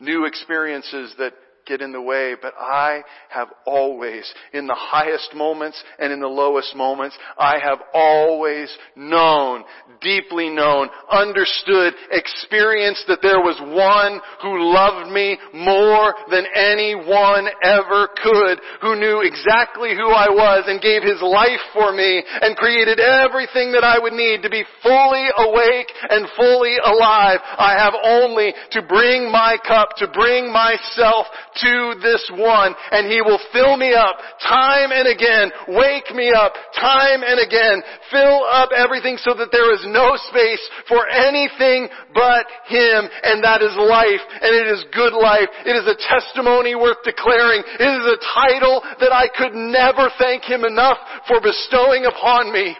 new 0.00 0.26
experiences 0.26 1.14
that 1.18 1.32
get 1.66 1.82
in 1.82 1.92
the 1.92 2.00
way, 2.00 2.34
but 2.40 2.54
I 2.58 3.02
have 3.28 3.48
always, 3.66 4.32
in 4.52 4.66
the 4.66 4.76
highest 4.78 5.34
moments 5.34 5.82
and 5.98 6.12
in 6.12 6.20
the 6.20 6.28
lowest 6.28 6.76
moments, 6.76 7.16
I 7.36 7.58
have 7.58 7.78
always 7.92 8.72
known, 8.94 9.64
deeply 10.00 10.48
known, 10.48 10.88
understood, 11.10 11.94
experienced 12.10 13.04
that 13.08 13.18
there 13.20 13.40
was 13.40 13.58
one 13.60 14.20
who 14.42 14.72
loved 14.72 15.10
me 15.10 15.38
more 15.52 16.14
than 16.30 16.46
anyone 16.54 17.48
ever 17.62 18.08
could, 18.22 18.60
who 18.80 18.94
knew 18.94 19.26
exactly 19.26 19.90
who 19.90 20.10
I 20.10 20.30
was 20.30 20.64
and 20.68 20.80
gave 20.80 21.02
his 21.02 21.20
life 21.20 21.62
for 21.74 21.92
me 21.92 22.22
and 22.40 22.56
created 22.56 23.00
everything 23.00 23.72
that 23.72 23.82
I 23.82 23.98
would 23.98 24.14
need 24.14 24.42
to 24.42 24.50
be 24.50 24.64
fully 24.82 25.26
awake 25.36 25.90
and 26.10 26.28
fully 26.36 26.78
alive. 26.78 27.40
I 27.42 27.74
have 27.74 27.94
only 28.04 28.54
to 28.72 28.82
bring 28.82 29.32
my 29.32 29.56
cup, 29.66 29.96
to 29.98 30.06
bring 30.08 30.52
myself 30.52 31.26
to 31.62 31.94
this 32.02 32.22
one 32.34 32.74
and 32.92 33.10
He 33.10 33.20
will 33.22 33.40
fill 33.52 33.76
me 33.76 33.94
up 33.94 34.16
time 34.42 34.92
and 34.92 35.08
again, 35.08 35.50
wake 35.68 36.10
me 36.14 36.32
up 36.32 36.52
time 36.78 37.22
and 37.24 37.40
again, 37.40 37.82
fill 38.10 38.44
up 38.50 38.70
everything 38.76 39.16
so 39.18 39.34
that 39.34 39.52
there 39.52 39.72
is 39.74 39.84
no 39.88 40.16
space 40.28 40.62
for 40.88 41.08
anything 41.08 41.88
but 42.14 42.46
Him 42.68 43.08
and 43.22 43.42
that 43.44 43.62
is 43.62 43.74
life 43.76 44.24
and 44.42 44.52
it 44.54 44.66
is 44.68 44.84
good 44.92 45.14
life. 45.14 45.48
It 45.64 45.76
is 45.76 45.86
a 45.86 45.96
testimony 45.96 46.74
worth 46.74 47.02
declaring. 47.04 47.62
It 47.80 47.90
is 47.90 48.06
a 48.06 48.20
title 48.34 48.82
that 49.00 49.12
I 49.12 49.28
could 49.32 49.54
never 49.54 50.10
thank 50.18 50.44
Him 50.44 50.64
enough 50.64 50.98
for 51.28 51.40
bestowing 51.40 52.06
upon 52.06 52.52
me. 52.52 52.76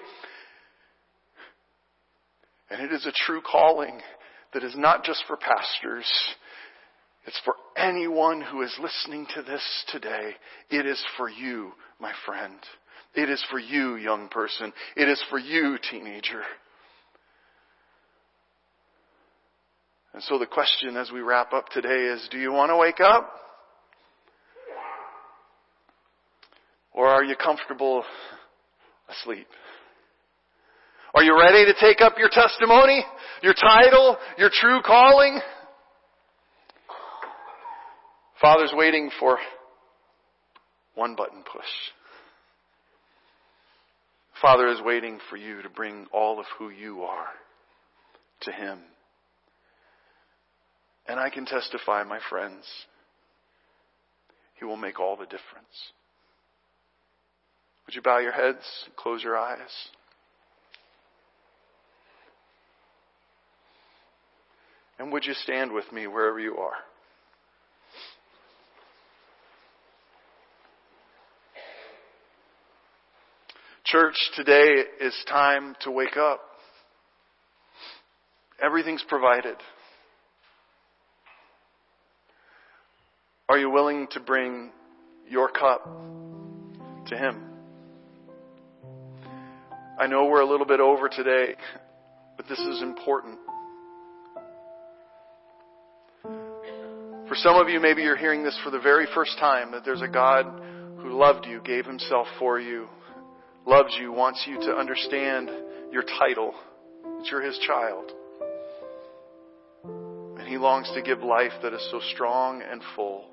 And 2.71 2.83
it 2.83 2.93
is 2.93 3.07
a 3.07 3.13
true 3.13 3.41
calling 3.41 4.01
that 4.53 4.65
is 4.65 4.75
not 4.77 5.05
just 5.05 5.25
for 5.27 5.37
pastors. 5.37 6.07
It's 7.27 7.41
for 7.45 7.55
anyone 7.77 8.41
who 8.41 8.63
is 8.63 8.75
listening 8.81 9.27
to 9.35 9.43
this 9.43 9.85
today. 9.89 10.31
It 10.71 10.87
is 10.87 11.03
for 11.17 11.29
you, 11.29 11.73
my 12.01 12.13
friend. 12.25 12.59
It 13.15 13.29
is 13.29 13.45
for 13.51 13.59
you, 13.59 13.97
young 13.97 14.29
person. 14.29 14.73
It 14.97 15.09
is 15.09 15.23
for 15.29 15.39
you, 15.39 15.77
teenager. 15.91 16.43
And 20.15 20.23
so 20.23 20.39
the 20.39 20.47
question 20.47 20.97
as 20.97 21.11
we 21.11 21.21
wrap 21.21 21.53
up 21.53 21.69
today 21.71 22.07
is, 22.15 22.27
do 22.31 22.39
you 22.39 22.53
want 22.53 22.71
to 22.71 22.77
wake 22.77 23.01
up? 23.01 23.29
Or 26.93 27.09
are 27.09 27.25
you 27.25 27.35
comfortable 27.37 28.05
asleep? 29.11 29.49
Are 31.15 31.23
you 31.23 31.39
ready 31.39 31.65
to 31.65 31.75
take 31.81 32.01
up 32.01 32.15
your 32.19 32.31
testimony, 32.31 33.05
your 33.43 33.55
title, 33.55 34.17
your 34.39 34.51
true 34.53 34.81
calling? 34.85 35.41
Father's 38.47 38.73
waiting 38.73 39.11
for 39.19 39.41
one 40.95 41.17
button 41.17 41.43
push. 41.53 41.65
Father 44.41 44.69
is 44.69 44.81
waiting 44.85 45.19
for 45.29 45.37
you 45.37 45.63
to 45.63 45.69
bring 45.69 46.07
all 46.13 46.39
of 46.39 46.47
who 46.57 46.71
you 46.71 47.03
are 47.03 47.27
to 48.43 48.53
Him. 48.53 48.79
And 51.09 51.19
I 51.19 51.29
can 51.29 51.45
testify, 51.45 52.05
my 52.05 52.21
friends, 52.31 52.65
He 54.61 54.65
will 54.65 54.77
make 54.77 55.01
all 55.01 55.17
the 55.17 55.25
difference. 55.25 55.91
Would 57.85 57.97
you 57.97 58.03
bow 58.03 58.19
your 58.19 58.31
heads, 58.31 58.65
close 58.95 59.25
your 59.25 59.37
eyes? 59.37 59.59
And 65.01 65.11
would 65.11 65.25
you 65.25 65.35
stand 65.35 65.73
with 65.73 65.91
me 65.91 66.07
wherever 66.07 66.39
you 66.39 66.59
are? 66.59 66.77
Church, 73.87 74.17
today 74.35 74.83
is 75.01 75.15
time 75.29 75.77
to 75.83 75.93
wake 75.93 76.17
up. 76.17 76.41
Everything's 78.61 79.05
provided. 79.09 79.55
Are 83.49 83.57
you 83.57 83.71
willing 83.71 84.09
to 84.11 84.19
bring 84.19 84.73
your 85.29 85.49
cup 85.49 85.85
to 87.07 87.17
Him? 87.17 87.41
I 90.01 90.09
know 90.09 90.25
we're 90.25 90.41
a 90.41 90.51
little 90.51 90.67
bit 90.67 90.81
over 90.81 91.09
today, 91.09 91.55
but 92.37 92.49
this 92.49 92.59
is 92.59 92.83
important. 92.83 93.39
For 96.23 97.37
some 97.37 97.55
of 97.55 97.69
you, 97.69 97.79
maybe 97.79 98.03
you're 98.03 98.17
hearing 98.17 98.43
this 98.43 98.59
for 98.65 98.71
the 98.71 98.81
very 98.81 99.07
first 99.15 99.39
time 99.39 99.71
that 99.71 99.85
there's 99.85 100.03
a 100.03 100.09
God 100.09 100.45
who 100.99 101.17
loved 101.17 101.47
you, 101.47 101.61
gave 101.65 101.87
Himself 101.87 102.27
for 102.41 102.59
you, 102.59 102.89
loves 103.67 103.97
you, 104.01 104.13
wants 104.13 104.45
you 104.47 104.61
to 104.61 104.73
understand 104.73 105.51
your 105.91 106.05
title, 106.19 106.55
that 107.03 107.27
you're 107.31 107.43
His 107.43 107.59
child. 107.67 108.13
And 110.39 110.49
He 110.49 110.57
longs 110.57 110.91
to 110.95 111.03
give 111.03 111.21
life 111.23 111.53
that 111.63 111.75
is 111.75 111.87
so 111.91 112.01
strong 112.15 112.63
and 112.63 112.81
full. 112.95 113.25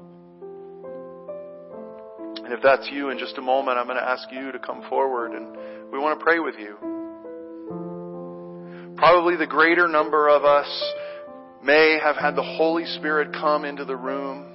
And 2.43 2.51
if 2.51 2.61
that's 2.61 2.89
you, 2.91 3.09
in 3.09 3.19
just 3.19 3.37
a 3.37 3.41
moment, 3.41 3.77
I'm 3.77 3.85
going 3.85 3.97
to 3.97 4.03
ask 4.03 4.27
you 4.31 4.51
to 4.51 4.59
come 4.59 4.83
forward 4.89 5.31
and 5.31 5.91
we 5.91 5.99
want 5.99 6.19
to 6.19 6.23
pray 6.23 6.39
with 6.39 6.55
you. 6.59 6.75
Probably 8.97 9.37
the 9.37 9.47
greater 9.47 9.87
number 9.87 10.27
of 10.27 10.43
us 10.43 10.93
may 11.63 11.99
have 12.03 12.15
had 12.17 12.35
the 12.35 12.43
Holy 12.43 12.85
Spirit 12.85 13.31
come 13.33 13.63
into 13.63 13.85
the 13.85 13.95
room 13.95 14.45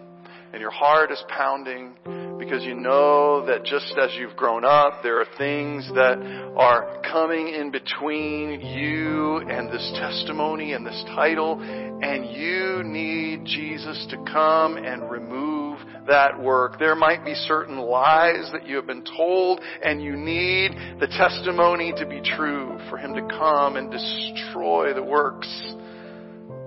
and 0.53 0.61
your 0.61 0.71
heart 0.71 1.11
is 1.11 1.23
pounding 1.29 1.95
because 2.39 2.63
you 2.65 2.75
know 2.75 3.45
that 3.47 3.65
just 3.65 3.95
as 3.99 4.11
you've 4.17 4.37
grown 4.37 4.65
up, 4.65 5.03
there 5.03 5.21
are 5.21 5.27
things 5.37 5.89
that 5.95 6.19
are 6.57 7.01
coming 7.11 7.49
in 7.49 7.71
between 7.71 8.61
you 8.61 9.39
and 9.39 9.69
this 9.69 9.93
testimony 9.97 10.73
and 10.73 10.87
this 10.87 11.03
title, 11.15 11.61
and 11.61 12.27
you 12.31 12.83
need 12.85 13.45
Jesus 13.45 14.07
to 14.11 14.17
come 14.33 14.77
and 14.77 15.11
remove 15.11 15.79
that 16.07 16.41
work. 16.41 16.79
There 16.79 16.95
might 16.95 17.25
be 17.25 17.35
certain 17.35 17.79
lies 17.79 18.51
that 18.53 18.67
you 18.67 18.77
have 18.77 18.87
been 18.87 19.05
told, 19.17 19.61
and 19.83 20.03
you 20.03 20.17
need 20.17 20.73
the 21.01 21.09
testimony 21.09 21.93
to 21.97 22.07
be 22.07 22.21
true 22.21 22.79
for 22.89 22.99
Him 22.99 23.15
to 23.15 23.23
come 23.29 23.77
and 23.77 23.91
destroy 23.91 24.95
the 24.95 25.03
works 25.03 25.75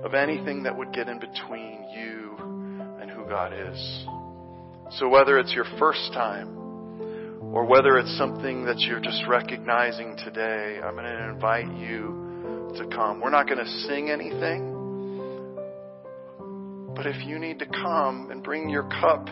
of 0.04 0.14
anything 0.14 0.64
that 0.64 0.78
would 0.78 0.94
get 0.94 1.08
in 1.08 1.20
between 1.20 1.86
you 1.96 2.36
and 3.02 3.10
who 3.10 3.26
God 3.26 3.54
is. 3.54 4.21
So 5.00 5.08
whether 5.08 5.40
it's 5.40 5.54
your 5.54 5.66
first 5.80 6.12
time 6.14 6.50
or 7.54 7.66
whether 7.66 7.98
it's 7.98 8.18
something 8.18 8.66
that 8.66 8.80
you're 8.80 9.00
just 9.00 9.24
recognizing 9.26 10.18
today, 10.18 10.80
I'm 10.84 10.96
going 10.96 11.06
to 11.06 11.30
invite 11.30 11.72
you 11.78 12.74
to 12.78 12.88
come. 12.88 13.22
We're 13.22 13.30
not 13.30 13.48
going 13.48 13.64
to 13.64 13.72
sing 13.88 14.10
anything. 14.10 14.68
But 16.94 17.08
if 17.08 17.26
you 17.26 17.40
need 17.40 17.60
to 17.60 17.66
come 17.66 18.32
and 18.32 18.44
bring 18.44 18.70
your 18.70 18.84
cup 18.84 19.28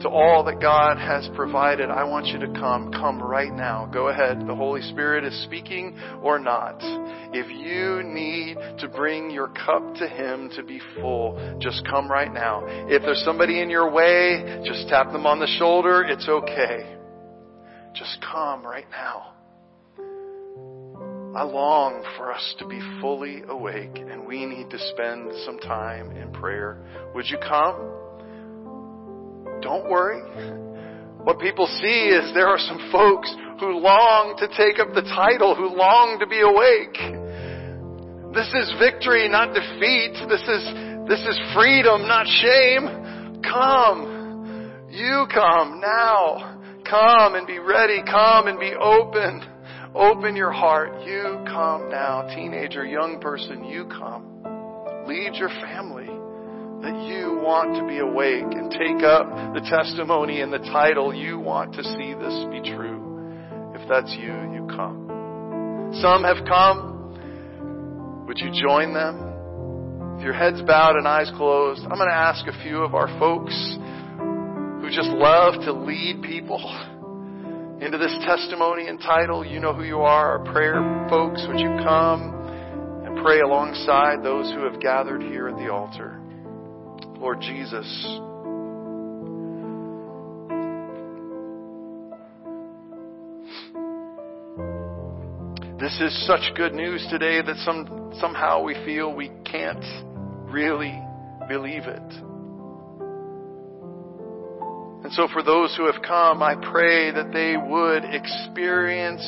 to 0.00 0.08
all 0.08 0.44
that 0.44 0.60
God 0.60 0.98
has 0.98 1.28
provided, 1.34 1.88
I 1.88 2.04
want 2.04 2.26
you 2.26 2.38
to 2.40 2.48
come. 2.48 2.92
Come 2.92 3.22
right 3.22 3.52
now. 3.52 3.86
Go 3.86 4.08
ahead. 4.08 4.46
The 4.46 4.54
Holy 4.54 4.82
Spirit 4.82 5.24
is 5.24 5.42
speaking 5.44 5.98
or 6.22 6.38
not. 6.38 6.76
If 7.32 7.50
you 7.50 8.02
need 8.02 8.56
to 8.80 8.88
bring 8.88 9.30
your 9.30 9.48
cup 9.48 9.94
to 9.96 10.06
Him 10.06 10.50
to 10.56 10.62
be 10.62 10.80
full, 10.96 11.58
just 11.58 11.86
come 11.88 12.10
right 12.10 12.32
now. 12.32 12.64
If 12.66 13.02
there's 13.02 13.22
somebody 13.24 13.60
in 13.62 13.70
your 13.70 13.90
way, 13.90 14.62
just 14.66 14.88
tap 14.88 15.10
them 15.10 15.26
on 15.26 15.40
the 15.40 15.48
shoulder. 15.58 16.04
It's 16.04 16.28
okay. 16.28 16.96
Just 17.94 18.18
come 18.20 18.64
right 18.64 18.90
now. 18.90 19.30
I 21.34 21.42
long 21.42 22.04
for 22.16 22.32
us 22.32 22.54
to 22.60 22.66
be 22.66 22.80
fully 23.00 23.42
awake 23.48 23.96
and 23.96 24.24
we 24.24 24.46
need 24.46 24.70
to 24.70 24.78
spend 24.90 25.32
some 25.44 25.58
time 25.58 26.12
in 26.12 26.32
prayer. 26.32 26.78
Would 27.14 27.26
you 27.26 27.38
come? 27.38 28.03
Don't 29.64 29.88
worry. 29.88 30.20
What 31.24 31.40
people 31.40 31.66
see 31.80 32.12
is 32.12 32.34
there 32.34 32.48
are 32.48 32.58
some 32.58 32.90
folks 32.92 33.34
who 33.58 33.80
long 33.80 34.36
to 34.36 34.46
take 34.48 34.78
up 34.78 34.92
the 34.92 35.08
title, 35.16 35.56
who 35.56 35.74
long 35.74 36.20
to 36.20 36.26
be 36.28 36.44
awake. 36.44 37.00
This 38.36 38.52
is 38.52 38.76
victory, 38.78 39.26
not 39.26 39.56
defeat. 39.56 40.20
This 40.28 40.44
is, 40.44 40.64
this 41.08 41.24
is 41.24 41.40
freedom, 41.56 42.04
not 42.04 42.28
shame. 42.28 43.40
Come. 43.40 44.90
You 44.90 45.24
come 45.32 45.80
now. 45.80 46.60
Come 46.84 47.34
and 47.34 47.46
be 47.46 47.58
ready. 47.58 48.02
Come 48.04 48.48
and 48.48 48.60
be 48.60 48.74
open. 48.74 49.40
Open 49.94 50.36
your 50.36 50.52
heart. 50.52 50.92
You 51.06 51.40
come 51.48 51.88
now. 51.88 52.28
Teenager, 52.36 52.84
young 52.84 53.18
person, 53.18 53.64
you 53.64 53.86
come. 53.86 54.44
Lead 55.08 55.36
your 55.36 55.48
family 55.48 56.03
that 56.84 57.08
you 57.08 57.40
want 57.40 57.80
to 57.80 57.88
be 57.88 57.96
awake 57.96 58.44
and 58.44 58.70
take 58.70 59.00
up 59.00 59.24
the 59.56 59.64
testimony 59.64 60.42
and 60.42 60.52
the 60.52 60.58
title. 60.58 61.14
You 61.14 61.38
want 61.38 61.72
to 61.74 61.82
see 61.82 62.12
this 62.12 62.44
be 62.52 62.60
true. 62.60 63.00
If 63.74 63.88
that's 63.88 64.12
you, 64.12 64.36
you 64.52 64.68
come. 64.68 65.92
Some 66.02 66.24
have 66.24 66.44
come. 66.44 68.26
Would 68.28 68.36
you 68.36 68.52
join 68.52 68.92
them? 68.92 70.12
With 70.16 70.24
your 70.24 70.34
heads 70.34 70.60
bowed 70.60 70.96
and 70.96 71.08
eyes 71.08 71.32
closed, 71.36 71.80
I'm 71.84 71.96
going 71.96 72.08
to 72.08 72.14
ask 72.14 72.46
a 72.46 72.62
few 72.62 72.84
of 72.84 72.94
our 72.94 73.08
folks 73.18 73.54
who 74.84 74.88
just 74.92 75.08
love 75.08 75.54
to 75.64 75.72
lead 75.72 76.20
people 76.22 76.60
into 77.80 77.96
this 77.96 78.14
testimony 78.26 78.88
and 78.88 79.00
title. 79.00 79.44
You 79.44 79.58
know 79.58 79.72
who 79.72 79.84
you 79.84 80.00
are, 80.00 80.38
our 80.38 80.52
prayer 80.52 81.06
folks. 81.08 81.42
Would 81.48 81.58
you 81.58 81.80
come 81.82 82.28
and 83.06 83.24
pray 83.24 83.40
alongside 83.40 84.22
those 84.22 84.52
who 84.52 84.70
have 84.70 84.80
gathered 84.80 85.22
here 85.22 85.48
at 85.48 85.56
the 85.56 85.72
altar? 85.72 86.20
Lord 87.24 87.40
Jesus. 87.40 87.86
This 95.80 95.98
is 96.02 96.26
such 96.26 96.54
good 96.54 96.74
news 96.74 97.06
today 97.08 97.40
that 97.40 97.56
some, 97.64 98.12
somehow 98.20 98.62
we 98.62 98.74
feel 98.84 99.14
we 99.14 99.30
can't 99.50 99.82
really 100.52 101.00
believe 101.48 101.84
it. 101.84 102.12
And 105.02 105.10
so 105.14 105.26
for 105.32 105.42
those 105.42 105.74
who 105.78 105.90
have 105.90 106.02
come, 106.02 106.42
I 106.42 106.56
pray 106.56 107.10
that 107.10 107.32
they 107.32 107.56
would 107.56 108.04
experience 108.04 109.24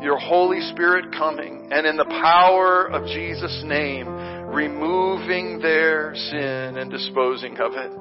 your 0.00 0.18
Holy 0.18 0.60
Spirit 0.70 1.10
coming 1.10 1.70
and 1.72 1.84
in 1.84 1.96
the 1.96 2.04
power 2.04 2.86
of 2.86 3.08
Jesus' 3.08 3.64
name, 3.66 4.06
removing 4.46 5.60
their 5.60 6.14
sin 6.14 6.76
and 6.76 6.90
disposing 6.90 7.58
of 7.58 7.72
it. 7.72 7.92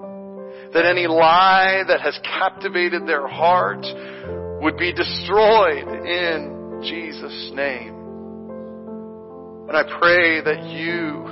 That 0.74 0.86
any 0.86 1.08
lie 1.08 1.84
that 1.88 2.02
has 2.02 2.20
captivated 2.24 3.08
their 3.08 3.28
heart 3.28 3.86
would 4.62 4.78
be 4.78 4.91
destroyed 4.94 5.88
in 5.88 6.82
Jesus' 6.84 7.52
name. 7.54 7.94
And 9.68 9.78
I 9.78 9.84
pray 10.00 10.41
that 10.41 10.64
you 10.68 11.24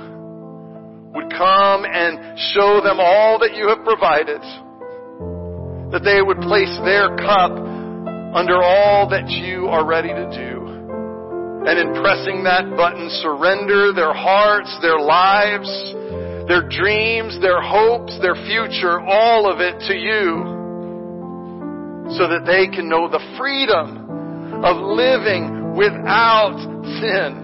would 1.14 1.30
come 1.30 1.84
and 1.84 2.38
show 2.54 2.80
them 2.82 2.98
all 2.98 3.38
that 3.40 3.54
you 3.54 3.68
have 3.68 3.84
provided. 3.84 4.40
That 5.92 6.02
they 6.04 6.22
would 6.22 6.40
place 6.40 6.74
their 6.84 7.14
cup 7.16 7.52
under 7.52 8.62
all 8.62 9.08
that 9.10 9.28
you 9.28 9.66
are 9.66 9.84
ready 9.84 10.08
to 10.08 10.30
do 10.30 10.61
and 11.64 11.78
in 11.78 11.94
pressing 12.02 12.42
that 12.44 12.74
button, 12.76 13.08
surrender 13.22 13.92
their 13.92 14.12
hearts, 14.12 14.76
their 14.82 14.98
lives, 14.98 15.70
their 16.48 16.68
dreams, 16.68 17.40
their 17.40 17.62
hopes, 17.62 18.18
their 18.20 18.34
future, 18.34 19.00
all 19.00 19.50
of 19.50 19.60
it 19.60 19.78
to 19.86 19.94
you 19.94 20.60
so 22.18 22.28
that 22.28 22.44
they 22.44 22.66
can 22.66 22.88
know 22.88 23.08
the 23.08 23.22
freedom 23.38 24.10
of 24.64 24.76
living 24.76 25.74
without 25.76 26.58
sin. 27.00 27.42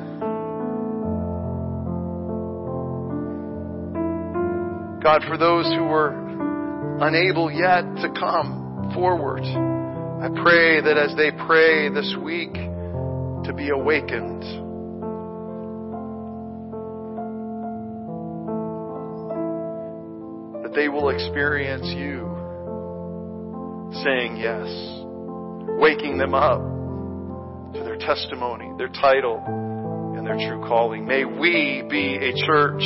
God, 5.00 5.22
for 5.28 5.38
those 5.38 5.64
who 5.72 5.84
were 5.84 6.12
unable 7.00 7.50
yet 7.50 7.82
to 8.02 8.12
come 8.18 8.90
forward, 8.94 9.44
I 9.44 10.28
pray 10.42 10.80
that 10.80 10.98
as 10.98 11.16
they 11.16 11.30
pray 11.30 11.88
this 11.88 12.16
week, 12.20 12.67
to 13.48 13.54
be 13.54 13.70
awakened. 13.70 14.42
That 20.62 20.74
they 20.74 20.90
will 20.90 21.08
experience 21.08 21.86
you 21.96 22.28
saying 24.04 24.36
yes, 24.36 24.68
waking 25.80 26.18
them 26.18 26.34
up 26.34 26.60
to 27.72 27.80
their 27.82 27.96
testimony, 27.96 28.70
their 28.76 28.90
title, 28.90 29.42
and 29.46 30.26
their 30.26 30.36
true 30.36 30.62
calling. 30.68 31.06
May 31.06 31.24
we 31.24 31.82
be 31.88 32.16
a 32.16 32.34
church 32.44 32.82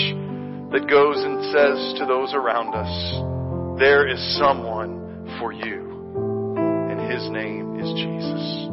that 0.71 0.87
goes 0.89 1.17
and 1.25 1.43
says 1.47 1.99
to 1.99 2.07
those 2.07 2.33
around 2.35 2.73
us, 2.73 3.81
there 3.81 4.07
is 4.07 4.39
someone 4.39 5.37
for 5.41 5.53
you, 5.53 6.55
and 6.57 7.01
his 7.11 7.29
name 7.31 7.81
is 7.81 7.93
Jesus. 7.95 8.72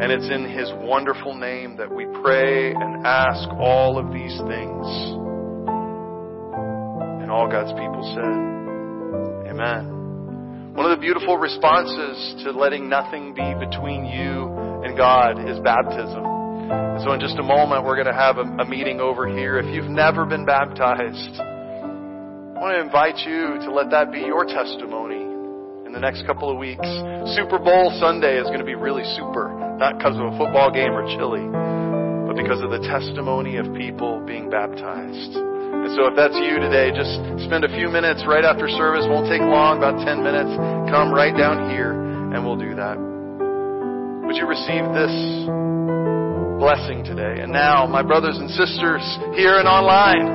And 0.00 0.10
it's 0.10 0.30
in 0.32 0.48
his 0.48 0.72
wonderful 0.80 1.34
name 1.34 1.76
that 1.76 1.94
we 1.94 2.06
pray 2.22 2.72
and 2.72 3.06
ask 3.06 3.48
all 3.60 3.98
of 3.98 4.12
these 4.12 4.32
things. 4.48 4.86
And 7.20 7.30
all 7.30 7.46
God's 7.46 7.72
people 7.72 8.00
said, 8.16 9.50
Amen. 9.52 10.72
One 10.72 10.90
of 10.90 10.96
the 10.96 11.00
beautiful 11.02 11.36
responses 11.36 12.42
to 12.44 12.52
letting 12.52 12.88
nothing 12.88 13.34
be 13.34 13.44
between 13.60 14.06
you 14.06 14.48
and 14.82 14.96
God 14.96 15.36
is 15.44 15.60
baptism. 15.60 16.24
So 17.04 17.12
in 17.12 17.20
just 17.20 17.36
a 17.36 17.42
moment, 17.42 17.84
we're 17.84 18.00
going 18.00 18.08
to 18.08 18.16
have 18.16 18.38
a, 18.38 18.48
a 18.62 18.64
meeting 18.64 19.00
over 19.00 19.28
here. 19.28 19.58
If 19.58 19.66
you've 19.74 19.90
never 19.90 20.24
been 20.24 20.46
baptized, 20.46 21.36
I 21.36 22.56
want 22.56 22.72
to 22.72 22.80
invite 22.80 23.18
you 23.28 23.60
to 23.66 23.70
let 23.70 23.90
that 23.90 24.12
be 24.12 24.20
your 24.20 24.46
testimony 24.46 25.20
in 25.84 25.92
the 25.92 26.00
next 26.00 26.24
couple 26.24 26.50
of 26.50 26.56
weeks. 26.56 26.88
Super 27.36 27.58
Bowl 27.58 27.92
Sunday 28.00 28.38
is 28.38 28.46
going 28.46 28.60
to 28.60 28.64
be 28.64 28.76
really 28.76 29.04
super, 29.16 29.50
not 29.80 29.96
because 29.96 30.12
of 30.20 30.28
a 30.28 30.36
football 30.36 30.68
game 30.68 30.92
or 30.92 31.08
chili, 31.16 31.40
but 32.28 32.36
because 32.36 32.60
of 32.60 32.68
the 32.68 32.84
testimony 32.84 33.56
of 33.56 33.64
people 33.72 34.20
being 34.28 34.52
baptized. 34.52 35.32
And 35.32 35.88
so 35.96 36.04
if 36.04 36.14
that's 36.20 36.36
you 36.36 36.60
today, 36.60 36.92
just 36.92 37.16
spend 37.48 37.64
a 37.64 37.72
few 37.72 37.88
minutes 37.88 38.20
right 38.28 38.44
after 38.44 38.68
service. 38.68 39.08
Won't 39.08 39.32
take 39.32 39.40
long, 39.40 39.80
about 39.80 39.96
10 40.04 40.20
minutes. 40.20 40.52
Come 40.92 41.08
right 41.16 41.32
down 41.32 41.72
here 41.72 41.96
and 41.96 42.44
we'll 42.44 42.60
do 42.60 42.76
that. 42.76 43.00
Would 44.28 44.36
you 44.36 44.44
receive 44.44 44.84
this 44.92 45.48
blessing 46.60 47.00
today? 47.00 47.40
And 47.40 47.48
now, 47.48 47.88
my 47.88 48.04
brothers 48.04 48.36
and 48.36 48.52
sisters 48.52 49.00
here 49.32 49.56
and 49.56 49.64
online, 49.64 50.28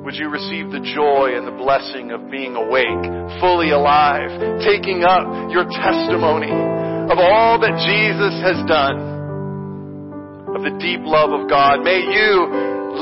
would 0.00 0.16
you 0.16 0.32
receive 0.32 0.72
the 0.72 0.80
joy 0.80 1.36
and 1.36 1.44
the 1.44 1.52
blessing 1.60 2.10
of 2.10 2.32
being 2.32 2.56
awake, 2.56 3.04
fully 3.36 3.76
alive, 3.76 4.32
taking 4.64 5.04
up 5.04 5.52
your 5.52 5.68
testimony 5.68 6.50
of 7.12 7.18
all 7.20 7.60
that 7.60 7.76
Jesus 7.84 8.40
has 8.40 8.56
done, 8.64 8.96
of 10.56 10.64
the 10.64 10.72
deep 10.80 11.04
love 11.04 11.28
of 11.28 11.44
God? 11.44 11.84
May 11.84 12.00
you 12.00 12.48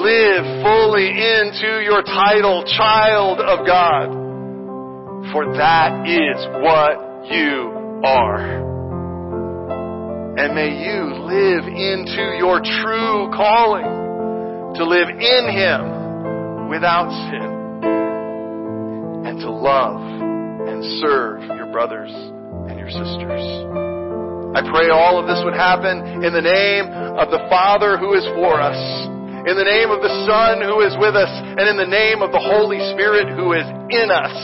live 0.03 0.67
fully 0.67 1.15
into 1.15 1.79
your 1.87 2.03
title, 2.03 2.67
child 2.67 3.39
of 3.39 3.65
God, 3.65 4.11
for 5.31 5.47
that 5.55 6.03
is 6.11 6.43
what 6.59 7.31
you 7.31 7.71
are. 8.03 8.67
And 10.39 10.55
may 10.55 10.75
you 10.75 11.07
live 11.31 11.71
into 11.71 12.35
your 12.37 12.59
true 12.59 13.31
calling 13.31 14.75
to 14.75 14.85
live 14.85 15.09
in 15.09 15.45
Him 15.55 16.69
without 16.69 17.11
sin 17.31 17.51
and 19.27 19.39
to 19.39 19.51
love 19.51 20.01
and 20.01 21.01
serve 21.01 21.43
your 21.57 21.71
brothers 21.71 22.11
and 22.11 22.77
your 22.79 22.91
sisters. 22.91 23.90
I 24.51 24.67
pray 24.67 24.91
all 24.91 25.15
of 25.15 25.31
this 25.31 25.39
would 25.47 25.55
happen 25.55 26.27
in 26.27 26.35
the 26.35 26.43
name 26.43 26.91
of 26.91 27.31
the 27.31 27.39
Father 27.47 27.95
who 27.95 28.19
is 28.19 28.27
for 28.35 28.59
us, 28.59 28.79
in 29.47 29.55
the 29.55 29.63
name 29.63 29.95
of 29.95 30.03
the 30.03 30.11
Son 30.27 30.59
who 30.59 30.83
is 30.83 30.93
with 30.99 31.15
us, 31.15 31.31
and 31.31 31.71
in 31.71 31.79
the 31.79 31.87
name 31.87 32.19
of 32.19 32.35
the 32.35 32.43
Holy 32.43 32.83
Spirit 32.91 33.31
who 33.31 33.55
is 33.55 33.63
in 33.95 34.11
us, 34.11 34.35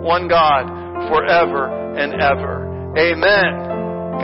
one 0.00 0.24
God, 0.24 0.64
forever 1.12 1.68
and 2.00 2.16
ever. 2.16 2.64
Amen. 2.96 3.72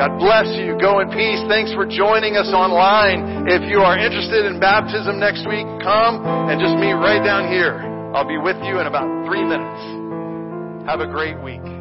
God 0.00 0.16
bless 0.16 0.48
you. 0.56 0.80
Go 0.80 1.00
in 1.04 1.12
peace. 1.12 1.44
Thanks 1.48 1.76
for 1.76 1.84
joining 1.84 2.40
us 2.40 2.48
online. 2.48 3.48
If 3.52 3.68
you 3.68 3.84
are 3.84 4.00
interested 4.00 4.48
in 4.48 4.60
baptism 4.60 5.20
next 5.20 5.44
week, 5.44 5.68
come 5.84 6.24
and 6.24 6.56
just 6.56 6.76
meet 6.80 6.96
right 6.96 7.20
down 7.20 7.52
here. 7.52 7.76
I'll 8.16 8.28
be 8.28 8.38
with 8.38 8.56
you 8.64 8.80
in 8.80 8.86
about 8.86 9.04
three 9.28 9.44
minutes. 9.44 10.88
Have 10.88 11.00
a 11.00 11.06
great 11.06 11.36
week. 11.44 11.77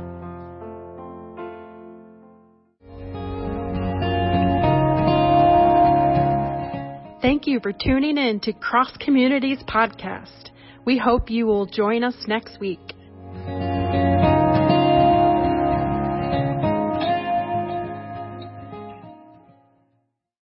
Thank 7.20 7.48
you 7.48 7.60
for 7.60 7.74
tuning 7.74 8.20
in 8.20 8.40
to 8.42 8.54
Cross 8.54 8.98
Community's 9.00 9.64
Podcast. 9.64 10.52
We 10.86 11.00
hope 11.00 11.32
you 11.32 11.48
will 11.48 11.66
join 11.66 12.04
us 12.04 12.14
next 12.28 12.60
week. 12.60 12.94